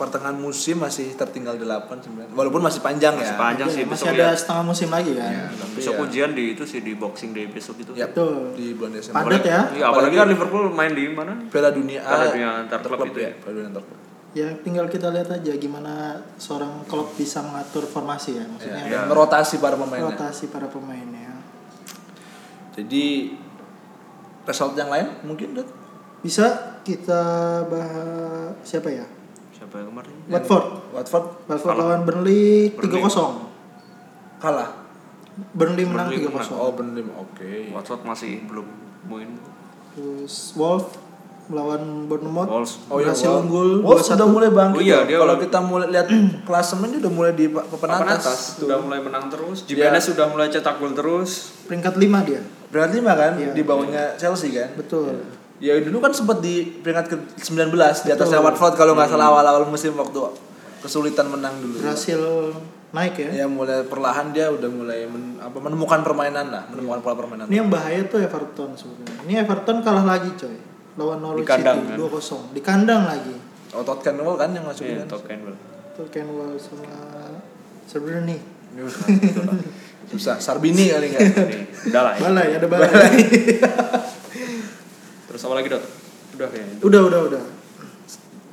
Pertengahan 0.00 0.32
musim 0.32 0.80
masih 0.80 1.12
tertinggal 1.12 1.54
8 1.54 1.92
9. 2.00 2.32
Walaupun 2.32 2.64
masih 2.64 2.80
panjang 2.80 3.12
Masih 3.12 3.36
ya. 3.36 3.36
panjang 3.36 3.68
Iya, 3.68 3.76
sih 3.76 3.82
masih 3.84 4.08
ada 4.08 4.24
ya. 4.24 4.28
setengah 4.32 4.64
musim 4.64 4.88
lagi 4.88 5.12
kan. 5.12 5.28
Tapi 5.52 5.72
besok 5.76 5.92
ya- 5.92 6.00
ujian 6.00 6.30
di 6.32 6.44
itu 6.50 6.64
sih 6.64 6.80
di 6.80 6.92
boxing 6.94 7.30
day 7.30 7.44
besok 7.46 7.76
itu 7.78 7.92
Ya, 7.92 8.08
Betul. 8.08 8.56
di 8.56 8.72
bulan 8.72 8.96
Desember. 8.96 9.20
Padat 9.22 9.44
ya. 9.44 9.60
Iya, 9.70 9.84
apalagi 9.86 10.16
kan 10.16 10.26
Liverpool 10.26 10.64
main 10.70 10.90
di 10.90 11.04
mana? 11.06 11.36
Piala 11.44 11.68
Dunia 11.68 12.00
Piala 12.00 12.32
Dunia 12.32 12.48
antar 12.64 12.80
klub 12.80 13.04
itu 13.04 13.20
ya. 13.20 13.32
Piala 13.36 13.52
Dunia 13.54 13.68
antar 13.68 13.84
klub. 13.84 13.98
Ya 14.30 14.48
tinggal 14.56 14.86
kita 14.86 15.10
lihat 15.10 15.28
aja 15.28 15.52
gimana 15.54 15.92
seorang 16.36 16.86
klub 16.86 17.12
bisa 17.12 17.42
mengatur 17.42 17.84
formasi 17.84 18.38
ya, 18.38 18.46
maksudnya 18.46 18.84
Ya, 18.88 19.00
merotasi 19.04 19.58
para 19.58 19.74
pemainnya. 19.74 20.06
rotasi 20.08 20.48
para 20.48 20.64
pemainnya. 20.64 21.34
Jadi 22.72 23.34
result 24.42 24.72
yang 24.74 24.88
lain 24.88 25.12
mungkin 25.20 25.52
Dut? 25.52 25.68
Bisa 26.20 26.46
kita 26.80 27.20
bahas 27.66 28.54
siapa 28.62 28.88
ya? 28.88 29.04
Siapa 29.70 29.86
kemarin? 29.86 30.14
Watford. 30.26 30.66
Watford 30.90 31.26
Watford 31.46 31.70
Kalah. 31.70 31.78
lawan 31.86 32.00
Burnley 32.02 32.74
Burnley. 32.74 32.98
3-0. 32.98 34.42
kalah. 34.42 34.70
Burnley 35.54 35.86
menang 35.86 36.10
3-0. 36.10 36.26
menang. 36.26 36.50
Oh, 36.52 36.74
Burnley. 36.74 37.06
Oke. 37.06 37.70
Watford 37.70 38.02
masih 38.02 38.42
belum 38.44 38.66
main. 39.06 39.30
Terus 39.92 40.54
Wolves 40.54 40.90
melawan 41.46 41.82
Bournemouth. 42.06 42.46
Wolves. 42.48 42.72
Oh 42.86 42.98
iya, 42.98 43.10
berhasil 43.10 43.26
Wolves. 43.28 43.42
unggul 43.44 43.70
Wolves 43.80 44.02
2-1. 44.04 44.10
sudah 44.10 44.26
mulai 44.28 44.50
bangkit. 44.50 44.74
Oh 44.76 44.84
iya, 44.84 44.98
dia 45.04 45.18
kalau 45.18 45.36
kita 45.36 45.58
mulai 45.60 45.86
lihat 45.88 46.06
klasemen 46.46 46.88
dia 46.88 47.00
udah 47.00 47.12
mulai 47.12 47.32
di 47.32 47.46
pa- 47.46 47.62
papan 47.64 47.88
atas. 47.96 48.22
atas 48.22 48.38
sudah 48.58 48.78
mulai 48.80 48.98
menang 48.98 49.24
terus. 49.28 49.62
Iya. 49.64 49.86
Jimenez 49.86 50.02
sudah 50.04 50.26
mulai 50.26 50.46
cetak 50.46 50.78
gol 50.78 50.90
terus. 50.92 51.54
peringkat 51.64 51.94
5 51.94 52.26
dia. 52.26 52.42
Berarti 52.68 52.98
mah 52.98 53.14
kan 53.14 53.32
Iya. 53.36 53.50
di 53.50 53.62
bawahnya 53.62 54.14
Chelsea 54.16 54.50
kan? 54.50 54.74
Betul. 54.74 55.14
Ya 55.60 55.76
dulu 55.76 56.00
kan 56.00 56.08
sempat 56.10 56.40
di 56.40 56.80
peringkat 56.80 57.06
ke 57.06 57.16
19 57.36 57.68
di 57.76 58.10
atasnya 58.10 58.40
Betul. 58.40 58.46
Watford 58.48 58.74
kalau 58.80 58.92
nggak 58.96 59.12
salah 59.12 59.28
awal-awal 59.28 59.68
musim 59.68 59.92
waktu 59.92 60.16
kesulitan 60.80 61.28
menang 61.28 61.52
dulu. 61.60 61.84
Berhasil 61.84 62.16
naik 62.96 63.14
ya. 63.20 63.44
Ya 63.44 63.46
mulai 63.46 63.84
perlahan 63.84 64.32
dia 64.32 64.48
udah 64.48 64.66
mulai 64.66 65.04
men- 65.04 65.36
apa, 65.36 65.60
menemukan 65.60 66.00
permainan 66.00 66.48
lah, 66.48 66.64
menemukan 66.72 67.04
pola 67.04 67.14
permainan. 67.14 67.44
Ini 67.46 67.60
yang 67.60 67.68
bahaya 67.68 68.00
tuh 68.08 68.24
Everton 68.24 68.72
sebenarnya. 68.72 69.20
Ini 69.28 69.32
Everton 69.44 69.84
kalah 69.84 70.08
lagi 70.08 70.32
coy. 70.34 70.56
Lawan 70.98 71.20
Norwich 71.22 71.46
kandang, 71.46 71.86
City 71.86 71.94
kan? 71.94 72.08
2-0. 72.50 72.56
Di 72.56 72.60
kandang 72.64 73.02
lagi. 73.06 73.34
Oh 73.70 73.86
Todd 73.86 74.02
kan 74.02 74.18
yang 74.18 74.66
masuk 74.66 74.82
Iya, 74.82 75.06
kan? 75.06 75.14
Top 75.14 75.22
Campbell. 75.22 75.54
Tuh 75.94 76.06
Kenwell 76.10 76.58
sama 76.58 76.90
Sebenarnya 77.86 78.38
Susah. 80.10 80.42
Sarbini 80.42 80.90
kali 80.90 81.14
nggak? 81.14 81.22
Nih, 81.46 81.62
Udah 81.94 82.02
lah 82.02 82.12
ya. 82.18 82.20
Balai 82.26 82.48
ada 82.58 82.66
balai. 82.72 83.14
Terus 85.40 85.48
apa 85.48 85.56
lagi, 85.56 85.72
Dot? 85.72 85.84
Udah 86.36 86.48
kayaknya. 86.52 86.74
udah 86.84 87.00
udah 87.08 87.20
udah. 87.32 87.42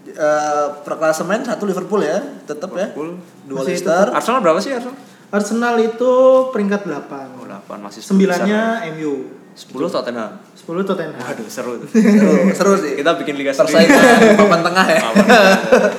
Eh, 0.08 0.68
perklasemen 0.88 1.44
satu 1.44 1.68
Liverpool 1.68 2.00
ya, 2.00 2.16
tetap 2.48 2.72
ya. 2.80 2.96
Liverpool. 2.96 3.20
Dua 3.44 3.60
Masih 3.60 3.76
Leicester. 3.76 4.06
Arsenal 4.16 4.40
berapa 4.40 4.56
sih 4.64 4.72
Arsenal? 4.72 4.96
Arsenal 5.28 5.76
itu 5.84 6.12
peringkat 6.56 6.88
8. 6.88 7.44
Oh, 7.44 7.44
8 7.44 7.84
masih 7.84 8.00
Sembilannya 8.00 8.88
MU. 8.96 9.36
10 9.52 9.68
Tottenham. 9.68 10.40
10 10.56 10.88
Tottenham. 10.88 11.20
Waduh, 11.20 11.48
seru. 11.52 11.84
Seru, 11.92 12.36
seru 12.64 12.74
sih. 12.80 12.96
Kita 12.96 13.20
bikin 13.20 13.36
liga 13.36 13.52
sendiri. 13.52 13.84
Persaingan 13.84 14.40
papan 14.40 14.62
tengah 14.64 14.86
ya. 14.88 15.00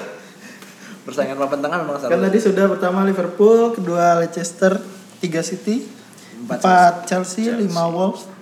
Persaingan 1.05 1.37
papan 1.37 1.59
tengah 1.68 1.79
memang 1.85 2.01
seru. 2.01 2.16
Kan 2.16 2.20
tadi 2.24 2.38
sudah 2.40 2.64
pertama 2.64 3.05
Liverpool, 3.05 3.77
kedua 3.77 4.24
Leicester, 4.24 4.81
3 5.20 5.20
City, 5.44 5.85
Empat 6.48 7.05
4 7.05 7.12
Chelsea, 7.12 7.53
5 7.53 7.68
Wolves, 7.92 8.38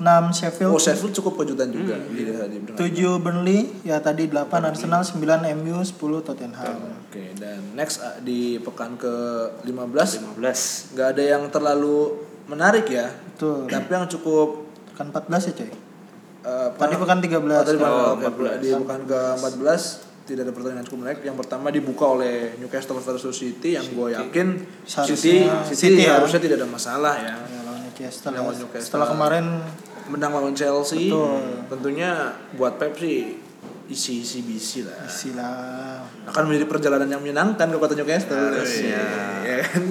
6 0.00 0.08
Sheffield, 0.32 0.72
Oh, 0.72 0.80
Sheffield 0.80 1.12
cukup 1.12 1.32
kejutan 1.38 1.68
juga 1.68 1.92
Hmm. 1.94 2.08
di, 2.08 2.24
di, 2.24 2.32
di 2.64 2.72
7 2.72 3.20
Burnley, 3.20 3.84
ya 3.84 4.00
tadi 4.00 4.24
8 4.24 4.48
Arsenal, 4.64 5.04
9 5.04 5.20
MU, 5.54 5.76
10 5.78 5.92
Tottenham. 6.20 7.04
Oke, 7.04 7.36
dan 7.36 7.60
next 7.74 8.00
uh, 8.00 8.16
di 8.18 8.56
pekan 8.58 8.96
ke-15 8.96 10.08
15. 10.34 10.40
nggak 10.90 11.08
ada 11.10 11.22
yang 11.22 11.42
terlalu 11.48 12.16
menarik 12.46 12.88
ya. 12.88 13.12
Betul. 13.30 13.68
Tapi 13.68 13.90
yang 13.90 14.08
cukup 14.08 14.72
Kan 14.92 15.08
14 15.08 15.48
ya 15.48 15.52
coy. 15.54 15.70
uh, 16.42 16.68
Tadi 16.74 16.94
pekan 16.94 17.18
13. 17.20 17.36
Oh, 17.36 17.62
tadi 17.62 17.76
pekan 17.76 17.88
Oh, 17.90 18.12
oke, 18.14 18.24
14. 18.26 18.56
di 18.58 18.68
pekan 18.74 19.00
ke-14 19.04 19.82
tidak 20.22 20.42
ada 20.44 20.52
pertandingan 20.52 20.84
cukup 20.84 20.98
menarik. 21.00 21.20
Yang 21.22 21.36
pertama 21.38 21.66
dibuka 21.68 22.04
oleh 22.06 22.34
Newcastle 22.56 22.96
versus 22.96 23.32
City 23.34 23.74
yang 23.74 23.84
gue 23.86 24.08
yakin 24.12 24.46
Seharusnya 24.82 25.16
City, 25.16 25.36
City 25.66 25.76
City 25.76 26.02
ya. 26.04 26.16
harusnya 26.16 26.38
tidak 26.38 26.56
ada 26.56 26.68
masalah 26.68 27.14
ya. 27.16 27.34
Ya, 27.34 27.60
lawan 27.62 27.80
Newcastle. 27.82 28.30
Lawan 28.30 28.52
ya. 28.52 28.60
Newcastle. 28.60 28.86
Setelah 28.86 29.08
kemarin 29.10 29.44
Menang 30.08 30.32
lawan 30.32 30.54
Chelsea, 30.54 31.10
Betul. 31.10 31.66
tentunya 31.68 32.32
buat 32.54 32.80
Pep 32.80 32.96
sih 32.96 33.36
isi-isi 33.90 34.46
bisi 34.46 34.86
lah. 34.86 35.02
istilah 35.02 35.98
Akan 36.24 36.46
menjadi 36.46 36.70
perjalanan 36.70 37.10
yang 37.10 37.18
menyenangkan 37.18 37.66
ke 37.66 37.76
kota 37.76 37.98
Newcastle. 37.98 38.38
Harusnya. 38.54 39.02
Ya 39.42 39.56
kan? 39.66 39.82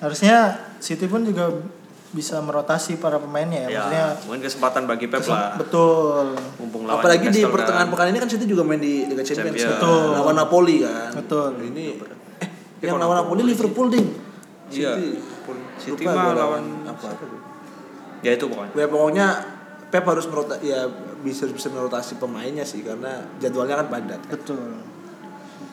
harusnya 0.00 0.36
City 0.80 1.04
pun 1.04 1.20
juga 1.22 1.50
bisa 2.10 2.40
merotasi 2.40 2.96
para 2.96 3.18
pemainnya 3.18 3.66
ya. 3.66 3.68
Maksudnya 3.68 4.04
Ya, 4.10 4.22
mungkin 4.24 4.42
kesempatan 4.42 4.82
bagi 4.86 5.06
Pep 5.06 5.22
lah. 5.26 5.54
betul. 5.58 6.34
Mumpung 6.58 6.86
lawan 6.86 7.02
Apalagi 7.02 7.26
di 7.28 7.42
pertengahan 7.44 7.86
kan. 7.86 7.92
pekan 7.94 8.06
ini 8.10 8.18
kan 8.18 8.30
City 8.30 8.46
juga 8.46 8.62
main 8.62 8.78
di 8.78 9.06
Liga 9.06 9.22
Champions. 9.22 9.54
Champions. 9.54 9.78
Betul. 9.78 10.02
Lawan 10.14 10.34
Napoli 10.34 10.76
kan. 10.82 11.10
Betul. 11.14 11.50
Ini 11.70 11.84
eh, 12.40 12.48
yang 12.86 12.98
lawan 12.98 13.18
Napoli 13.18 13.42
Napoli 13.42 13.54
Liverpool 13.54 13.86
ding. 13.90 14.06
Iya. 14.70 14.94
City. 14.94 15.08
City 15.78 16.04
Lupa 16.06 16.10
mah 16.14 16.34
lawan 16.34 16.64
apa? 16.86 17.08
Ya 18.20 18.30
itu 18.32 18.44
pokoknya. 18.46 18.72
Ya 18.74 18.86
pokoknya 18.86 19.26
Pep 19.90 20.04
harus 20.06 20.26
merota 20.30 20.54
ya 20.62 20.86
bisa 21.20 21.44
bisa 21.46 21.66
merotasi 21.66 22.14
pemainnya 22.16 22.62
sih 22.62 22.80
karena 22.80 23.26
jadwalnya 23.36 23.80
kan 23.80 23.88
padat. 23.90 24.20
kan. 24.22 24.30
Betul. 24.30 24.60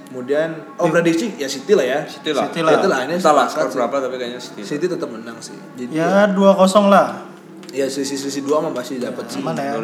Kemudian 0.07 0.49
oh 0.79 0.87
prediksi 0.87 1.35
ya 1.35 1.45
City 1.45 1.75
lah 1.75 1.83
ya. 1.83 1.99
City 2.07 2.31
lah. 2.31 2.47
City 2.47 2.63
lah. 2.63 2.71
City 2.73 2.87
lah 2.87 2.99
ini 3.03 3.15
Salah 3.19 3.45
skor 3.45 3.67
berapa 3.67 3.95
tapi 3.99 4.15
kayaknya 4.15 4.39
City. 4.39 4.63
City 4.63 4.85
tetap 4.87 5.11
menang 5.11 5.37
sih. 5.37 5.59
Jadi 5.75 5.91
Ya 5.91 6.25
2-0 6.27 6.87
lah. 6.87 7.27
ya 7.67 7.83
sisi-sisi 7.85 8.41
dua 8.41 8.63
mah 8.63 8.71
pasti 8.71 8.95
dapat 8.97 9.27
sih. 9.27 9.43
Aman 9.43 9.53
ya. 9.53 9.75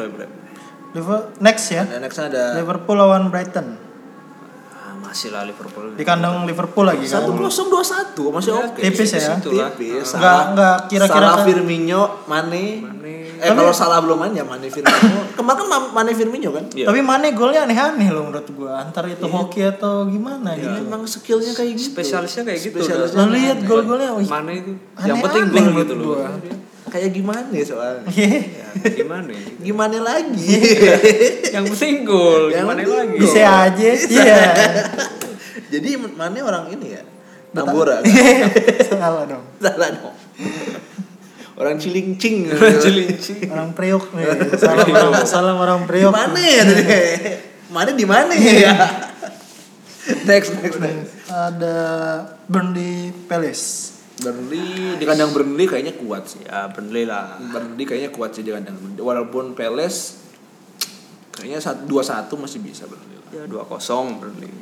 Liver- 0.94 1.36
Next 1.44 1.68
ya. 1.74 1.84
Nextnya 2.00 2.32
ada 2.32 2.44
Liverpool 2.56 2.96
lawan 2.96 3.28
Brighton. 3.28 3.83
Masih 5.14 5.30
lah 5.30 5.46
Liverpool. 5.46 5.94
Di 5.94 6.02
kandang 6.02 6.42
Liverpool 6.42 6.90
lagi 6.90 7.06
kan. 7.06 7.22
satu 7.22 7.38
kosong 7.38 7.70
dua 7.70 7.86
satu 7.86 8.34
masih 8.34 8.50
oke. 8.52 8.82
Tipis 8.82 9.14
ya. 9.14 9.38
Tipis. 9.38 10.10
Enggak 10.12 10.42
enggak 10.50 10.78
kira-kira 10.90 11.22
Salah 11.22 11.38
kan- 11.38 11.46
Firmino, 11.46 12.02
Mane. 12.26 12.66
Mane. 12.82 13.14
Eh 13.38 13.52
kalau 13.52 13.70
salah 13.70 14.02
belum 14.02 14.18
main 14.18 14.34
ya 14.34 14.42
Mane 14.42 14.66
Firmino. 14.68 15.30
Kemarin 15.38 15.58
kan 15.60 15.68
Ma- 15.70 15.92
Mane 15.94 16.12
Firmino 16.12 16.50
kan? 16.50 16.66
Iya. 16.68 16.90
Tapi 16.90 17.00
Mane 17.00 17.30
golnya 17.32 17.62
aneh-aneh 17.62 18.10
loh 18.10 18.26
menurut 18.26 18.48
gua. 18.52 18.82
Antar 18.82 19.06
itu 19.06 19.22
hoki 19.24 19.62
atau 19.62 20.10
gimana 20.10 20.58
Ya, 20.58 20.66
gitu. 20.74 20.90
emang 20.90 21.06
skillnya 21.06 21.54
kayak 21.54 21.78
gitu. 21.78 21.94
Spesialisnya 21.94 22.44
kayak 22.44 22.60
gitu. 22.60 22.78
Spesialisnya 22.82 23.20
Lo 23.20 23.30
lihat 23.30 23.58
gol-golnya, 23.62 24.10
wih. 24.18 24.26
Mana 24.26 24.50
itu? 24.50 24.74
Yang 24.98 25.18
penting 25.22 25.44
gol 25.46 25.68
gitu 25.78 25.94
loh. 25.96 26.26
Kayak 26.94 27.10
gimana 27.10 27.50
ya 27.50 27.66
soalnya? 27.66 28.06
Ya, 28.14 28.70
gimana 29.02 29.34
ya? 29.34 29.50
Gimana 29.66 29.98
lagi? 29.98 30.62
Yang 31.58 31.64
penting 31.74 32.06
gol. 32.06 32.54
Yang 32.54 32.70
Gimana 32.70 32.82
lagi? 32.86 33.18
Bisa 33.18 33.42
aja. 33.66 33.90
Iya. 33.98 34.42
Jadi 35.74 35.90
Mane 35.98 36.40
orang 36.46 36.70
ini 36.70 36.94
ya. 36.94 37.02
Tambora. 37.50 37.98
kan? 38.06 38.14
Salah 38.94 39.26
dong. 39.26 39.42
Salah 39.58 39.90
dong. 39.90 40.14
Orang 41.58 41.82
cilincing. 41.82 42.54
Cilincing. 42.54 43.50
Orang 43.50 43.74
Priok 43.74 44.14
nih. 44.14 44.54
Salam 44.62 44.86
orang, 44.86 45.26
salam 45.26 45.58
orang 45.58 45.82
Priok. 45.90 46.14
Mana 46.14 46.42
ya 46.46 46.62
tadi? 46.62 46.86
Mana 47.74 47.90
di 47.98 48.06
mana 48.06 48.38
ya? 48.38 48.74
next 50.30 50.54
next 50.62 50.78
next. 50.78 51.10
Ada 51.26 51.78
Burnley 52.46 53.10
Palace. 53.26 53.93
Burnley 54.16 54.62
di 54.96 55.04
kandang 55.04 55.32
Burnley 55.32 55.66
kayaknya 55.66 55.94
kuat 55.96 56.24
sih. 56.28 56.42
Ya 56.42 56.70
Burnley 56.70 57.04
lah. 57.04 57.42
Burnley 57.42 57.82
kayaknya 57.82 58.10
kuat 58.10 58.32
sih 58.32 58.42
di 58.42 58.52
kandang 58.52 58.78
Burnley. 58.78 59.00
Walaupun 59.00 59.54
Palace 59.54 60.22
kayaknya 61.32 61.58
satu 61.58 61.86
dua 61.86 62.02
satu 62.02 62.38
masih 62.38 62.60
bisa 62.60 62.86
Burnley. 62.86 63.10
lah. 63.12 63.26
Ya 63.34 63.44
2-0 63.50 64.22
Burnley. 64.22 64.54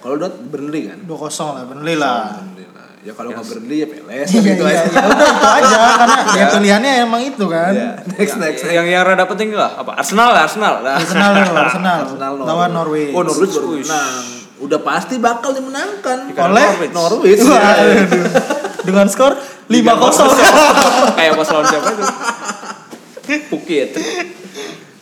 Kalau 0.00 0.16
dot 0.16 0.32
Burnley 0.42 0.88
kan? 0.88 0.98
2-0 1.04 1.12
lah 1.52 1.64
Burnley 1.66 1.94
lah. 1.94 2.40
Burnley 2.40 2.66
lah. 2.66 2.88
Ya 3.00 3.12
kalau 3.12 3.28
nggak 3.30 3.44
Burnley 3.46 3.76
ya 3.78 3.88
Palace 3.90 4.28
Iya, 4.30 4.40
gitu 4.42 4.64
iya, 4.64 4.80
aja. 4.80 4.84
iya. 4.86 5.00
Udah 5.04 5.28
itu 5.28 5.48
aja 5.50 5.76
karena 6.00 6.16
ya 6.32 6.44
pilihannya 6.50 6.92
emang 7.02 7.20
itu 7.22 7.44
kan. 7.46 7.72
Iya. 7.72 7.90
Next 8.10 8.36
next. 8.38 8.62
Yang 8.66 8.86
yang 8.88 9.02
rada 9.04 9.24
penting 9.24 9.52
lah 9.52 9.76
apa? 9.76 9.92
Arsenal 9.94 10.32
lah, 10.32 10.48
Arsenal. 10.48 10.74
Nah. 10.80 10.96
Arsenal 11.00 11.30
dulu, 11.34 11.52
Arsenal. 11.54 11.98
Arsenal 12.08 12.32
Lawan 12.40 12.70
Norwich. 12.72 13.12
Oh 13.12 13.20
Norwich 13.20 13.52
baru 13.52 13.68
Wih. 13.72 13.84
menang. 13.84 14.24
Udah 14.60 14.80
pasti 14.80 15.16
bakal 15.16 15.52
dimenangkan. 15.52 16.18
Oleh 16.32 16.64
Norwich. 16.88 16.92
Norwich. 16.92 17.40
Waduh. 17.44 18.04
Dengan 18.82 19.06
skor 19.06 19.36
5-0. 19.66 21.16
Kayak 21.16 21.32
pas 21.36 21.48
lawan 21.50 21.66
siapa 21.68 21.88
itu? 21.90 22.04
Pukit. 23.46 23.88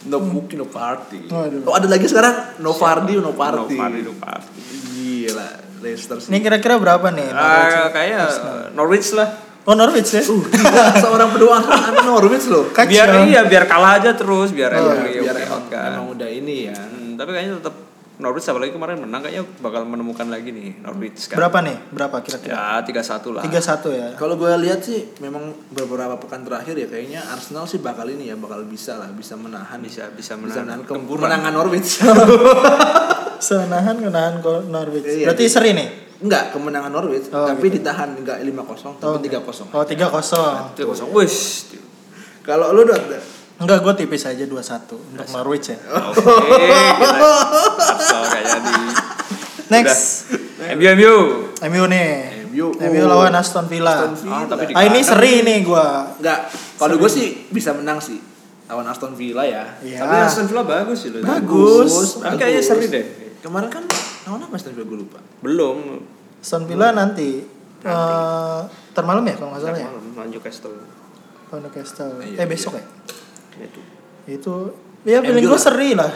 No 0.09 0.21
booking, 0.21 0.61
no 0.61 0.67
party. 0.69 1.29
Oh, 1.29 1.75
ada 1.77 1.85
lagi 1.85 2.09
sekarang 2.09 2.61
no 2.61 2.73
party, 2.73 3.17
no 3.17 3.29
No 3.29 3.33
party. 3.33 3.77
party, 3.77 3.99
no 4.05 4.13
party. 4.17 4.49
Gila, 4.93 5.49
Leicester 5.81 6.17
sih. 6.19 6.29
Ini 6.33 6.41
kira-kira 6.41 6.81
berapa 6.81 7.13
nih? 7.13 7.29
Ah, 7.31 7.89
kayaknya 7.93 8.25
Norwich 8.73 9.13
lah. 9.13 9.29
Oh 9.69 9.77
Norwich 9.77 10.17
ya? 10.17 10.25
Uh, 10.25 10.41
seorang 11.05 11.29
pedua 11.29 11.61
anak 11.61 12.01
Norwich 12.01 12.49
loh. 12.49 12.73
Kacau. 12.73 12.89
Biar 12.89 13.29
iya, 13.29 13.45
biar 13.45 13.69
kalah 13.69 14.01
aja 14.01 14.17
terus, 14.17 14.49
biar 14.49 14.73
Oh, 14.73 14.97
emang 14.97 15.13
biar 15.13 15.37
iya, 15.37 15.45
emang, 15.45 15.63
emang 15.69 16.07
udah 16.17 16.29
ini 16.33 16.73
ya. 16.73 16.77
Hmm, 16.77 17.21
tapi 17.21 17.31
kayaknya 17.37 17.61
tetap 17.61 17.75
Norwich 18.19 18.43
apalagi 18.45 18.71
kemarin 18.71 18.99
menang 18.99 19.23
kayaknya 19.23 19.47
bakal 19.59 19.83
menemukan 19.85 20.27
lagi 20.27 20.51
nih 20.51 20.83
Norwich 20.83 21.27
kan. 21.27 21.39
Berapa 21.39 21.59
nih? 21.61 21.77
Berapa 21.89 22.19
kira-kira? 22.19 22.51
Ya 22.51 22.83
3-1 22.83 23.31
lah. 23.31 23.43
3-1 23.43 23.95
ya. 23.95 24.09
Kalau 24.15 24.35
gue 24.35 24.51
lihat 24.59 24.81
sih 24.81 25.15
memang 25.19 25.55
beberapa 25.71 26.15
pekan 26.17 26.43
terakhir 26.43 26.75
ya 26.75 26.87
kayaknya 26.87 27.23
Arsenal 27.25 27.65
sih 27.65 27.79
bakal 27.79 28.07
ini 28.07 28.27
ya 28.27 28.35
bakal 28.35 28.63
bisa 28.65 28.97
lah 28.97 29.07
bisa 29.09 29.35
menahan 29.35 29.79
Bisa 29.79 30.11
bisa 30.11 30.35
bisa 30.35 30.61
menahan 30.61 30.83
menahan 30.83 30.83
ke- 30.83 30.99
kemenangan 31.09 31.53
Norwich. 31.53 31.91
Senahan 33.41 33.97
kenahan 33.97 34.43
ko- 34.43 34.67
Norwich. 34.67 35.07
Iya, 35.07 35.31
Berarti 35.31 35.45
iya. 35.45 35.53
seri 35.53 35.71
nih. 35.73 35.89
Enggak, 36.19 36.51
kemenangan 36.51 36.91
Norwich, 36.91 37.31
Oh, 37.31 37.47
tapi 37.47 37.71
gitu. 37.71 37.79
ditahan 37.79 38.19
enggak 38.19 38.43
5-0, 38.43 38.99
Oh, 38.99 39.15
tapi 39.15 39.31
3-0. 39.31 39.71
Oh 39.71 39.87
3-0. 39.87 40.75
3-0. 40.75 41.15
Wis. 41.15 41.35
Kalau 42.43 42.75
lu 42.75 42.83
dot 42.83 42.99
Enggak, 43.59 43.79
gue 43.83 43.93
tipis 44.07 44.23
aja 44.23 44.45
2-1 44.47 44.87
untuk 44.95 45.27
Norwich 45.35 45.75
ya. 45.75 45.79
Oke, 45.83 46.23
gila. 46.23 47.19
Arsenal 47.75 48.25
kayaknya 48.31 48.59
di 48.63 48.75
Next. 49.69 50.31
MU 50.79 50.87
MU. 50.95 51.15
MU 51.67 51.83
nih. 51.91 52.11
MU. 52.55 52.67
MU 52.71 53.03
Oh. 53.03 53.09
lawan 53.11 53.35
Aston 53.35 53.67
Villa. 53.67 53.99
Aston 53.99 54.15
Villa. 54.15 54.39
Ah, 54.39 54.45
tapi 54.47 54.73
Ah 54.73 54.83
ini 54.87 55.01
seri 55.03 55.43
nih 55.43 55.67
gua. 55.67 56.07
Enggak, 56.23 56.55
kalau 56.79 56.95
gue 57.03 57.11
sih 57.11 57.51
bisa 57.51 57.75
menang 57.75 57.99
sih 57.99 58.23
lawan 58.71 58.87
Aston 58.87 59.19
Villa 59.19 59.43
ya. 59.43 59.75
Iya. 59.83 60.07
Tapi 60.07 60.15
Aston 60.23 60.47
Villa 60.47 60.63
bagus 60.63 60.99
sih 61.03 61.11
loh. 61.11 61.27
Bagus. 61.27 62.23
Tapi 62.23 62.39
kayaknya 62.39 62.63
seri 62.63 62.87
deh. 62.87 63.05
Kemarin 63.43 63.69
kan 63.71 63.85
lawan 64.31 64.47
apa 64.47 64.55
Aston 64.55 64.73
Villa 64.79 64.87
gue 64.87 64.99
lupa. 65.03 65.19
Belum. 65.43 65.99
Aston 66.39 66.63
Villa 66.71 66.95
nanti 66.95 67.43
eh 67.79 68.61
termalam 68.95 69.23
ya 69.27 69.35
kalau 69.35 69.51
nggak 69.51 69.63
salah 69.67 69.79
ya. 69.83 69.91
Malam 70.15 70.31
Newcastle. 70.31 70.79
Lawan 71.51 71.61
Newcastle. 71.67 72.23
Iya, 72.23 72.43
Eh 72.43 72.47
besok 72.47 72.79
ya. 72.79 72.87
Itu. 73.59 73.81
Itu 74.27 74.55
ya 75.03 75.19
feeling 75.23 75.45
MU 75.45 75.51
gua 75.51 75.59
lah. 75.59 75.63
seri 75.63 75.91
lah. 75.95 76.13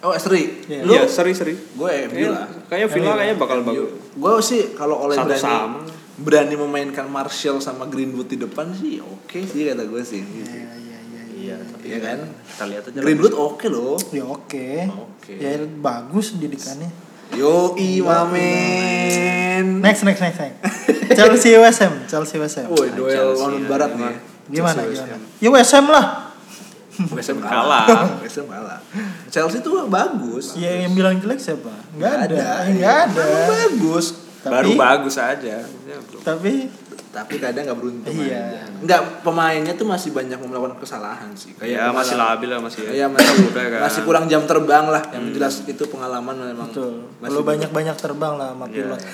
Oh, 0.00 0.16
seri. 0.16 0.64
Iya. 0.64 0.80
Lu 0.80 0.92
Iya, 0.96 1.04
seri-seri. 1.04 1.52
gue 1.52 1.90
MU 2.08 2.26
lah. 2.32 2.48
Kayaknya 2.72 2.88
Villa 2.88 3.12
kayaknya 3.20 3.36
bakal 3.36 3.58
bagus. 3.60 3.90
Gue 4.16 4.32
sih 4.40 4.62
kalau 4.72 4.96
oleh 5.04 5.12
Satu 5.12 5.28
berani 5.28 5.44
sama. 5.44 5.80
berani 6.16 6.54
memainkan 6.56 7.04
Martial 7.04 7.60
sama 7.60 7.84
Greenwood 7.84 8.28
di 8.28 8.40
depan 8.40 8.72
sih 8.72 8.96
oke 9.00 9.38
sih 9.44 9.68
kata 9.68 9.84
gue 9.84 10.00
sih. 10.00 10.24
Iya 10.24 10.48
iya 10.48 10.72
iya. 10.72 10.98
iya. 11.04 11.22
Iya, 11.36 11.56
tapi 11.68 11.84
Iya 11.84 11.98
kan? 12.00 12.18
Kita 12.26 12.64
lihat 12.64 12.82
aja. 12.88 12.98
Greenwood 13.04 13.34
oke 13.36 13.66
loh. 13.68 14.00
Ya 14.08 14.24
oke. 14.24 14.68
Oke. 14.88 15.32
Ya 15.36 15.60
bagus 15.68 16.32
didikannya. 16.34 16.88
Yo 17.30 17.76
mamen. 18.02 19.84
Next 19.84 20.02
next 20.02 20.20
next 20.20 20.38
next. 20.40 20.58
Chelsea 21.10 21.58
West 21.58 21.80
Ham, 21.82 21.94
Chelsea 22.06 22.38
West 22.38 22.56
Ham. 22.58 22.70
Woi, 22.70 22.88
duel 22.94 23.34
ya. 23.36 23.68
Barat 23.68 23.92
nih. 23.94 24.14
Gimana 24.48 24.80
gimana? 24.82 25.16
Ya 25.38 25.48
West 25.50 25.72
Ham 25.74 25.86
lah. 25.90 26.29
West 27.08 27.28
Ham 27.28 27.38
Kalah. 27.38 27.86
West 28.18 28.36
Ham 28.36 28.46
kalah. 28.46 28.80
Chelsea 29.26 29.58
tuh 29.58 29.86
bagus. 29.86 30.54
Ya 30.54 30.80
yang 30.80 30.92
bilang 30.92 31.16
jelek 31.16 31.36
siapa? 31.36 31.72
Enggak 31.92 32.28
ada. 32.28 32.36
Nggak 32.36 32.56
Enggak 32.68 32.96
ada. 33.08 33.24
Bagus. 33.48 34.06
Baru 34.40 34.72
Tapi- 34.72 34.78
bagus 34.78 35.14
aja. 35.16 35.56
Ya, 35.62 35.96
belum. 36.02 36.20
Tapi 36.20 36.52
Tapi 37.10 37.34
kadang 37.36 37.66
nggak 37.66 37.74
beruntung. 37.74 38.14
Iya. 38.14 38.38
aja. 38.54 38.70
Nggak 38.78 39.00
pemainnya 39.20 39.74
tuh 39.74 39.82
masih 39.82 40.10
banyak 40.10 40.38
melakukan 40.38 40.78
kesalahan 40.78 41.34
sih. 41.34 41.50
Ya 41.58 41.90
masih 41.90 42.14
labil 42.14 42.46
lah 42.46 42.62
masih. 42.62 42.86
Iya 42.86 43.10
masih 43.10 43.50
kan. 43.50 43.80
masih 43.82 44.00
kurang 44.04 44.24
jam 44.26 44.46
terbang 44.46 44.86
lah. 44.86 45.02
Yang 45.10 45.24
jelas 45.34 45.54
itu 45.66 45.82
pengalaman 45.86 46.38
memang. 46.38 46.70
betul. 46.70 47.10
Perlu 47.18 47.42
banyak-banyak 47.42 47.96
terbang 47.96 48.38
lah 48.38 48.54
sama 48.54 48.64
Iya. 48.66 48.86
pilot. 48.86 49.00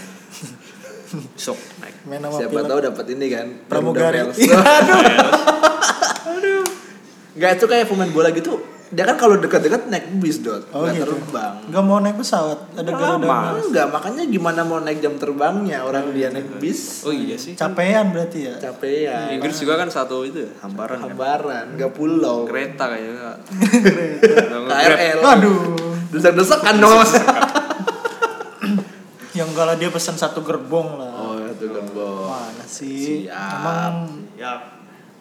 Sok 1.39 1.57
naik. 1.81 1.97
Main 2.05 2.21
sama 2.21 2.37
Siapa 2.37 2.53
pilot. 2.53 2.69
tahu 2.69 2.81
dapat 2.85 3.07
ini 3.11 3.27
kan. 3.31 3.47
Pramugari. 3.65 4.19
Pels. 4.23 4.39
Nggak 7.37 7.51
itu 7.55 7.65
kayak 7.67 7.87
pemain 7.87 8.09
bola 8.09 8.33
gitu. 8.33 8.57
Dia 8.87 9.03
kan 9.03 9.19
kalau 9.19 9.35
dekat-dekat 9.35 9.91
naik 9.91 10.23
bis 10.23 10.47
dot, 10.47 10.63
Oh 10.71 10.87
nggak 10.87 11.03
gitu. 11.03 11.11
terbang. 11.11 11.59
Enggak 11.67 11.83
mau 11.83 11.99
naik 11.99 12.17
pesawat, 12.17 12.71
ada 12.71 12.87
Garuda. 12.87 13.19
Lama. 13.19 13.59
Enggak, 13.59 13.87
makanya 13.91 14.23
gimana 14.25 14.61
mau 14.63 14.79
naik 14.79 15.03
jam 15.03 15.19
terbangnya 15.19 15.83
orang 15.83 16.15
dia 16.15 16.31
naik 16.31 16.63
bis. 16.63 17.03
Oh 17.03 17.11
iya 17.11 17.35
sih. 17.35 17.59
Capean 17.59 18.15
berarti 18.15 18.47
ya. 18.47 18.55
Capek 18.63 19.11
ya. 19.11 19.19
Inggris 19.35 19.59
juga 19.59 19.75
kan 19.75 19.91
satu 19.91 20.23
itu 20.23 20.39
ya, 20.39 20.51
hambaran. 20.63 20.97
kan. 20.97 21.11
Hambaran, 21.11 21.65
nggak 21.75 21.93
pulau. 21.93 22.47
Kereta 22.47 22.87
kayaknya. 22.87 23.43
KRL. 24.71 25.19
Aduh. 25.35 25.75
Desak-desakan 26.09 26.75
dong 26.79 26.95
mas. 26.95 27.11
Yang 29.37 29.49
enggak 29.51 29.67
lah 29.67 29.77
dia 29.77 29.91
pesan 29.91 30.15
satu 30.15 30.41
gerbong 30.41 30.97
lah. 30.97 31.11
Oh 31.13 31.37
itu 31.43 31.69
kan 31.69 31.85
bos. 31.91 32.31
Mana 32.33 32.65
sih? 32.65 33.27
Siap. 33.27 33.51
Emang 33.61 33.95
Ya. 34.39 34.76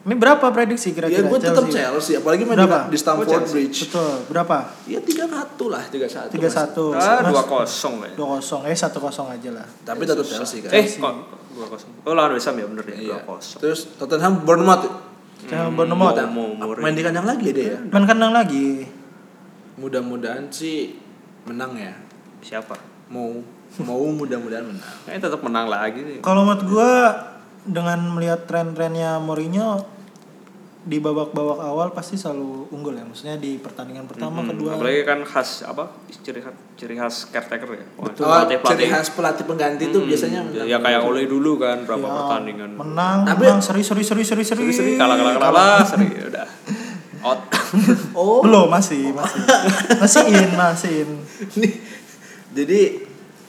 Ini 0.06 0.14
berapa 0.14 0.46
prediksi 0.54 0.94
Ya 0.94 1.02
kira-kira? 1.02 1.26
gue 1.26 1.40
tetap 1.42 1.66
Chelsea, 1.66 2.14
apalagi 2.14 2.46
main 2.46 2.54
di, 2.54 2.62
Berapa? 2.62 2.78
di 2.86 2.94
Stamford 2.94 3.26
Oh, 3.26 3.32
Chelsea. 3.34 3.52
Bridge. 3.58 3.78
Betul. 3.90 4.14
Berapa? 4.30 4.56
Ya 4.86 4.98
tiga 5.02 5.26
satu 5.26 5.64
lah, 5.66 5.82
tiga 5.90 6.06
satu. 6.06 6.30
Tiga 6.30 6.46
satu. 6.46 6.84
Ah, 6.94 7.26
dua 7.26 7.42
kosong. 7.42 7.94
Dua 8.14 8.38
kosong. 8.38 8.70
Eh 8.70 8.76
satu 8.78 9.02
kosong 9.02 9.34
aja 9.34 9.50
lah. 9.50 9.66
Tapi 9.82 10.06
tetap 10.06 10.22
Chelsea 10.22 10.62
kan. 10.62 10.70
Eh, 10.70 10.86
kok 10.86 11.14
dua 11.58 11.66
kosong. 11.66 11.90
Oh 12.06 12.14
lawan 12.14 12.38
West 12.38 12.46
Ham 12.46 12.54
ya 12.54 12.70
bener 12.70 12.86
ya, 12.86 12.94
iya. 13.02 13.18
dua 13.18 13.20
kosong. 13.26 13.58
Terus 13.58 13.80
Tottenham 13.98 14.46
Bournemouth. 14.46 14.86
Jangan 15.50 15.74
Bournemouth. 15.74 16.14
Main 16.78 16.94
di 16.94 17.02
kandang 17.02 17.26
lagi 17.26 17.48
dia 17.50 17.74
ya. 17.74 17.78
Main 17.90 18.06
kandang 18.06 18.30
lagi. 18.30 18.86
Mudah-mudahan 19.74 20.46
sih 20.54 20.94
menang 21.50 21.74
ya. 21.74 21.98
Siapa? 22.46 22.78
Mau 23.10 23.42
mau 23.82 24.06
mudah-mudahan 24.14 24.70
menang. 24.70 24.86
Kayaknya 25.10 25.20
tetap 25.26 25.40
menang 25.42 25.66
lagi 25.66 25.98
nih. 25.98 26.18
Kalau 26.22 26.46
menurut 26.46 26.62
gua 26.62 26.90
dengan 27.66 27.98
melihat 28.14 28.46
tren-trennya 28.46 29.18
Mourinho 29.18 29.95
di 30.86 30.96
babak-babak 30.96 31.58
awal 31.60 31.90
pasti 31.90 32.14
selalu 32.14 32.70
unggul 32.70 32.94
ya. 32.94 33.02
Maksudnya 33.02 33.34
di 33.34 33.58
pertandingan 33.58 34.06
pertama, 34.06 34.38
Hmm, 34.38 34.48
kedua. 34.48 34.70
Apalagi 34.72 35.02
kan 35.02 35.18
khas 35.20 35.66
apa? 35.66 35.90
Ciri 36.16 36.38
khas 36.38 36.54
ciri 36.74 36.94
khas 36.94 37.26
caretaker 37.26 37.66
ya. 37.68 37.82
Wah, 37.92 38.06
Oh, 38.06 38.10
pelatih-pelatih. 38.12 38.70
ciri 38.72 38.86
khas 38.88 39.10
pelatih 39.10 39.44
pengganti 39.44 39.84
tuh 39.88 40.00
Hmm, 40.00 40.08
biasanya 40.08 40.40
ya, 40.40 40.46
menang. 40.46 40.66
ya 40.68 40.78
kayak 40.78 41.00
Ole 41.02 41.26
dulu 41.26 41.58
kan 41.58 41.82
berapa 41.82 42.00
Ya, 42.00 42.14
pertandingan. 42.16 42.70
Menang, 42.72 43.18
Tapi- 43.24 43.44
menang, 43.44 43.58
seri, 43.60 43.82
seri, 43.82 44.00
seri, 44.00 44.22
seri, 44.22 44.42
seri. 44.42 44.62
Seri-seri 44.64 44.92
kalah 44.94 45.16
kalah 45.16 45.32
kalah, 45.34 45.50
kalah 45.50 45.78
seri 45.82 46.06
udah. 46.24 46.46
Out. 47.20 47.40
Oh. 48.14 48.38
Belum, 48.40 48.70
masih, 48.70 49.10
masih. 49.10 49.42
masih 49.98 50.22
in, 50.24 50.50
masih 50.54 50.92
in. 51.02 51.10
Nih. 51.60 51.72
Jadi 52.54 52.80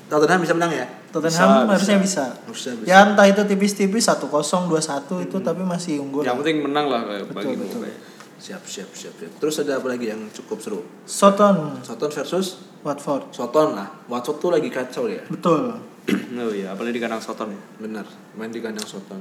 Tottenham 0.07 0.41
bisa 0.41 0.51
menang 0.51 0.73
ya? 0.73 0.87
Tottenham 1.07 1.49
Bisa, 1.49 1.71
harusnya 1.71 1.97
bisa. 1.97 2.23
Bisa, 2.45 2.69
bisa. 2.75 2.87
Ya 2.87 3.01
entah 3.01 3.23
itu 3.23 3.41
tipis-tipis 3.43 4.03
1-0, 4.05 4.27
2-1 4.27 5.23
itu 5.23 5.37
tapi 5.39 5.61
masih 5.61 5.99
unggul. 5.99 6.21
Yang 6.21 6.37
penting 6.41 6.57
menang 6.61 6.85
lah 6.87 7.01
kayak 7.03 7.23
Betul, 7.27 7.37
bagimu 7.55 7.63
betul. 7.63 7.79
kayak. 7.83 7.99
Siap, 8.37 8.63
siap, 8.63 8.89
siap, 8.93 9.13
siap. 9.17 9.31
Terus 9.41 9.55
ada 9.59 9.81
apa 9.81 9.87
lagi 9.87 10.05
yang 10.07 10.21
cukup 10.29 10.61
seru? 10.61 10.79
Soton, 11.03 11.81
Soton 11.81 12.09
versus 12.11 12.61
Watford. 12.81 13.33
Soton 13.33 13.73
lah. 13.73 13.89
Watford 14.05 14.37
tuh 14.37 14.51
lagi 14.51 14.69
kacau 14.69 15.07
ya. 15.07 15.23
Betul. 15.25 15.73
Oh 16.37 16.53
iya, 16.53 16.71
apalagi 16.71 16.95
di 16.95 17.01
kandang 17.01 17.19
Soton 17.19 17.49
ya. 17.49 17.59
Benar. 17.77 18.05
Main 18.35 18.47
di 18.47 18.61
kandang 18.61 18.85
Soton. 18.85 19.19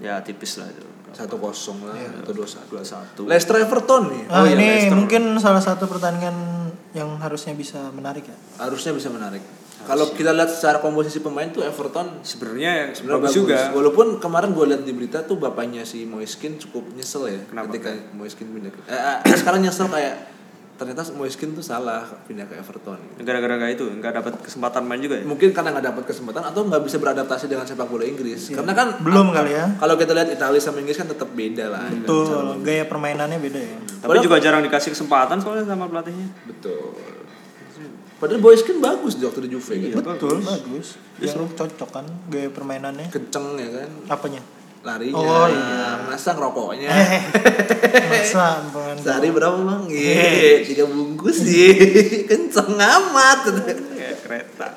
Ya 0.00 0.18
tipis 0.18 0.58
lah 0.58 0.66
itu. 0.66 0.82
Satu 1.14 1.38
kosong 1.38 1.86
lah 1.86 1.94
atau 1.94 2.34
dua 2.34 2.42
satu. 2.42 2.74
Dua 2.74 2.82
satu. 2.82 3.22
Leicester 3.22 3.54
Everton 3.54 4.10
nih. 4.10 4.22
Ah, 4.26 4.42
Oh 4.42 4.44
iya, 4.44 4.58
ini 4.58 4.66
Leicester. 4.66 4.96
mungkin 4.98 5.22
salah 5.38 5.62
satu 5.62 5.86
pertandingan 5.86 6.34
yang 6.90 7.14
harusnya 7.22 7.54
bisa 7.54 7.78
menarik 7.90 8.26
ya. 8.26 8.34
Harusnya 8.58 8.90
bisa 8.90 9.14
menarik. 9.14 9.38
Kalau 9.84 10.06
kita 10.10 10.30
lihat 10.30 10.48
secara 10.48 10.78
komposisi 10.78 11.18
pemain 11.18 11.46
tuh 11.46 11.60
Everton 11.60 12.20
Sebenarnya 12.20 12.90
sebenarnya 12.90 13.20
bagus 13.20 13.30
bagus 13.30 13.34
juga. 13.36 13.58
Walaupun 13.70 14.06
kemarin 14.18 14.50
gue 14.50 14.64
lihat 14.66 14.82
di 14.82 14.92
berita 14.92 15.20
tuh 15.20 15.36
bapaknya 15.36 15.82
si 15.82 16.04
Moiskin 16.04 16.56
cukup 16.56 16.88
nyesel 16.90 17.28
ya 17.28 17.40
Kenapa? 17.44 17.68
ketika 17.68 17.88
Moiskin 18.10 18.48
pindah. 18.48 18.70
ke- 18.70 18.84
Eh, 18.86 18.96
eh, 19.22 19.36
sekarang 19.36 19.60
nyesel 19.60 19.86
kayak 19.86 20.32
ternyata 20.74 21.06
Moiskin 21.12 21.52
tuh 21.52 21.62
salah 21.62 22.02
pindah 22.24 22.44
ke 22.44 22.56
Everton. 22.56 22.98
Gara-gara 23.16 23.54
kayak 23.56 23.74
itu 23.74 23.86
nggak 23.86 24.10
dapat 24.12 24.34
kesempatan 24.40 24.82
main 24.82 24.98
juga 24.98 25.16
ya. 25.16 25.24
Mungkin 25.24 25.54
karena 25.54 25.70
nggak 25.70 25.86
dapat 25.86 26.04
kesempatan 26.04 26.42
atau 26.42 26.60
nggak 26.64 26.82
bisa 26.82 26.98
beradaptasi 26.98 27.46
dengan 27.46 27.62
sepak 27.62 27.86
bola 27.86 28.02
Inggris. 28.02 28.50
Karena 28.50 28.74
kan 28.74 28.98
Belum 28.98 29.30
kali 29.30 29.54
ya. 29.54 29.70
kalau 29.76 29.94
kita 29.94 30.10
lihat 30.12 30.28
Italia 30.28 30.58
sama 30.58 30.80
Inggris 30.80 30.96
kan 30.96 31.06
tetap 31.06 31.30
beda 31.30 31.70
lah. 31.70 31.86
Betul, 31.86 32.58
gaya 32.60 32.84
permainannya 32.84 33.38
beda 33.38 33.60
ya. 33.60 33.76
Tapi 34.00 34.18
juga 34.20 34.36
jarang 34.36 34.60
dikasih 34.60 34.90
kesempatan 34.90 35.38
soalnya 35.38 35.62
sama 35.64 35.86
pelatihnya. 35.86 36.26
Betul. 36.44 36.90
Padahal 38.14 38.40
Moiskin 38.40 38.78
bagus 38.78 39.18
di 39.18 39.26
waktu 39.26 39.50
di 39.50 39.50
Juve 39.52 39.74
gitu. 39.78 39.98
Betul, 39.98 40.38
bagus. 40.40 40.96
Yang 41.18 41.50
cocok 41.58 41.90
kan 41.90 42.06
gaya 42.30 42.48
permainannya. 42.48 43.10
Kenceng 43.10 43.58
ya 43.58 43.68
kan. 43.82 43.90
Apanya? 44.06 44.42
Larinya. 44.84 45.16
Oh, 45.16 45.46
iya. 45.48 46.04
Masa 46.04 46.36
ngerokoknya. 46.36 46.88
Eh, 46.92 47.22
masa 48.04 48.60
pemain 48.68 48.96
Sehari 49.00 49.32
berapa 49.32 49.56
bang? 49.56 49.82
Iya, 49.88 50.60
tiga 50.60 50.84
bungkus 50.84 51.40
sih. 51.40 51.72
Kenceng 52.28 52.76
amat. 52.76 53.40
Kayak 53.96 54.16
kereta. 54.20 54.68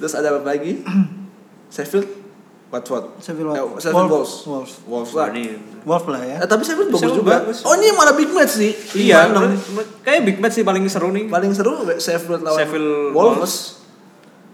Terus 0.00 0.14
ada 0.16 0.40
apa 0.40 0.56
lagi? 0.56 0.80
Sheffield? 1.74 2.27
Watford? 2.68 3.04
Eh, 3.04 3.24
Watford. 3.24 3.80
Sheffield 3.80 4.10
Wolves. 4.12 4.12
Wolves. 4.12 4.34
Wolves. 4.44 4.72
Wolves 4.84 5.12
lah. 5.16 5.32
ini 5.32 5.56
Wolf 5.88 6.04
lah 6.04 6.20
ya. 6.20 6.36
Eh, 6.44 6.48
tapi 6.48 6.62
Sheffield 6.68 6.92
bagus 6.92 7.12
juga. 7.16 7.40
bagus. 7.40 7.58
Oh 7.64 7.72
ini 7.80 7.88
malah 7.96 8.12
big 8.12 8.28
match 8.28 8.60
sih. 8.60 8.72
Iya, 8.92 9.32
Gimana? 9.32 9.56
kayak 10.04 10.20
big 10.28 10.36
match 10.36 10.60
sih 10.60 10.64
paling 10.68 10.84
seru 10.92 11.08
nih. 11.08 11.32
Paling 11.32 11.52
seru 11.56 11.88
Sheffield 11.96 12.44
lawan 12.44 12.58
Sheffield 12.60 13.16
Wolves. 13.16 13.40
Wolves. 13.40 13.56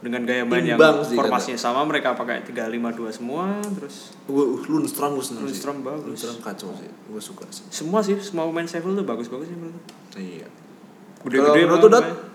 Dengan 0.05 0.21
gaya 0.29 0.45
main 0.45 0.61
yang 0.61 0.77
formasinya 1.17 1.57
sama, 1.57 1.81
mereka 1.89 2.13
pakai 2.13 2.45
3-5-2 2.45 3.09
semua, 3.09 3.57
terus 3.73 4.13
Gue 4.29 4.61
Lundstrom 4.69 5.17
gue 5.17 5.25
seneng 5.25 5.49
sih. 5.49 5.57
Lundstrom 5.57 5.81
bagus. 5.81 6.05
Lundstrom 6.05 6.39
kacau 6.45 6.71
sih. 6.77 6.91
Gue 7.09 7.23
suka 7.25 7.49
sih. 7.49 7.65
semua 7.73 8.05
sih 8.05 8.15
semua 8.21 8.45
pemain 8.47 8.69
Sheffield 8.69 9.01
tuh 9.01 9.07
bagus-bagus 9.09 9.49
sih 9.49 9.57
menurut. 9.57 9.85
Iya. 10.15 10.47
Gede-gede 11.25 11.61
menurut 11.67 11.83
pemain. 11.89 12.34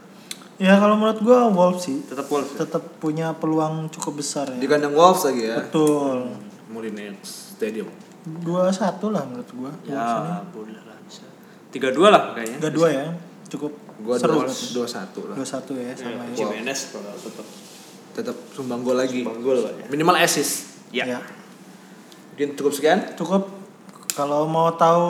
Ya 0.59 0.75
kalau 0.75 0.93
menurut 0.93 1.19
gua 1.19 1.47
Wolves 1.47 1.81
sih 1.81 2.03
Tetap 2.03 2.27
Wolves. 2.27 2.51
ya? 2.51 2.57
tetap 2.61 2.83
punya 2.99 3.31
peluang 3.31 3.87
cukup 3.89 4.19
besar 4.19 4.51
Di 4.51 4.59
ya. 4.59 4.67
kandang 4.67 4.91
Wolves 4.91 5.23
lagi 5.23 5.47
ya. 5.47 5.55
Betul. 5.57 6.35
Molinex 6.67 7.15
Stadium. 7.55 7.87
Dua 8.43 8.67
satu 8.69 9.09
lah 9.09 9.23
menurut 9.23 9.47
gua. 9.53 9.71
Ini. 9.81 9.89
Ya, 9.89 10.43
boleh 10.45 10.75
lah 10.77 10.99
bisa. 11.01 11.23
3-2 11.71 11.95
lah 12.05 12.23
kayaknya. 12.33 12.57
Tiga 12.59 12.69
dua 12.69 12.87
ya. 12.89 13.05
Cukup 13.47 13.71
Gue 13.99 14.15
seru. 14.15 14.35
dua, 14.37 14.47
dua 14.47 14.87
satu 14.87 15.19
lah. 15.25 15.35
Dua 15.35 15.47
satu 15.47 15.71
ya 15.73 15.91
sama 15.91 16.23
ya. 16.25 16.35
Jimenez 16.35 16.79
bakal 16.91 17.15
tetap 17.17 17.47
Tetap 18.09 18.35
sumbang 18.51 18.81
gol 18.81 18.95
lagi. 18.95 19.23
gol 19.23 19.59
lah 19.59 19.71
ya. 19.73 19.85
Minimal 19.87 20.19
assist. 20.19 20.83
Ya. 20.89 21.07
Ya. 21.07 21.19
Mungkin 22.31 22.55
cukup 22.55 22.71
sekian. 22.71 22.99
Cukup 23.15 23.47
kalau 24.11 24.43
mau 24.43 24.71
tahu 24.73 25.07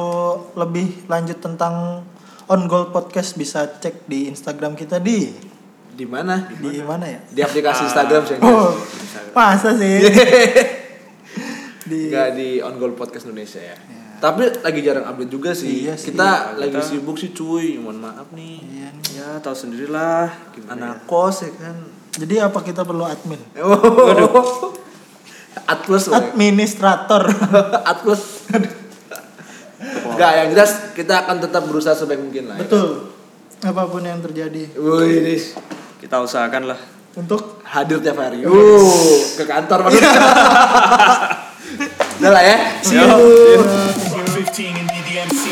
lebih 0.56 1.06
lanjut 1.06 1.38
tentang 1.38 2.06
on 2.50 2.66
goal 2.66 2.90
podcast 2.90 3.34
bisa 3.34 3.66
cek 3.72 4.06
di 4.06 4.28
Instagram 4.28 4.74
kita 4.74 4.98
di 4.98 5.30
Di 5.90 6.08
mana? 6.08 6.48
Di 6.48 6.80
mana 6.80 7.06
ya? 7.06 7.20
Di 7.28 7.42
aplikasi 7.44 7.84
Instagram 7.84 8.24
sih. 8.24 8.36
Oh, 8.40 8.72
masa 9.36 9.76
sih? 9.76 10.00
di 11.84 12.08
Enggak 12.08 12.28
di 12.34 12.50
On 12.62 12.72
Goal 12.74 12.96
Podcast 12.96 13.28
Indonesia 13.28 13.60
ya. 13.60 13.76
Tapi 14.20 14.64
lagi 14.64 14.80
jarang 14.80 15.04
update 15.06 15.28
juga 15.28 15.52
sih. 15.52 15.84
Iya 15.84 16.00
sih. 16.00 16.12
kita 16.12 16.56
Iya, 16.56 16.60
lagi 16.60 16.76
kita- 16.76 16.88
sibuk 16.88 17.16
sih 17.16 17.32
cuy. 17.32 17.76
Mohon 17.76 18.00
maaf 18.00 18.28
nih. 18.32 18.58
Iya 18.64 18.88
nih. 18.92 19.06
ya 19.12 19.30
tahu 19.40 19.56
sendirilah 19.58 20.28
gimana 20.56 20.72
Anak 20.96 21.04
kos 21.04 21.44
ya 21.44 21.52
kan. 21.52 21.76
Jadi 22.16 22.36
apa 22.40 22.60
kita 22.62 22.84
perlu 22.84 23.04
admin? 23.04 23.42
Oh. 23.60 24.72
Atlas 25.68 26.08
loh. 26.08 26.16
Administrator. 26.16 27.28
Atlas. 27.92 28.48
Enggak, 30.14 30.32
yang 30.38 30.48
jelas 30.54 30.72
kita 30.94 31.26
akan 31.26 31.38
tetap 31.42 31.64
berusaha 31.66 31.96
sebaik 31.96 32.22
mungkin 32.22 32.50
lah. 32.52 32.58
Ya. 32.58 32.68
Betul. 32.68 32.90
Ya? 33.60 33.72
Apa 33.72 33.84
pun 33.92 34.02
yang 34.04 34.24
terjadi. 34.24 34.72
Wih, 34.80 35.44
kita 36.00 36.24
usahakan 36.24 36.72
lah 36.72 36.80
untuk 37.20 37.60
hadir 37.66 38.00
tiap 38.00 38.22
hari. 38.22 38.46
Uh, 38.46 39.20
ke 39.36 39.44
kantor 39.44 39.90
maksudnya. 39.90 40.12
Udah 42.20 42.32
lah 42.36 42.44
ya. 42.44 42.58
See 42.84 43.00
you. 43.00 43.08
15 43.08 44.60
iya. 44.60 44.70
in 44.76 44.86
DDMC. 44.88 45.44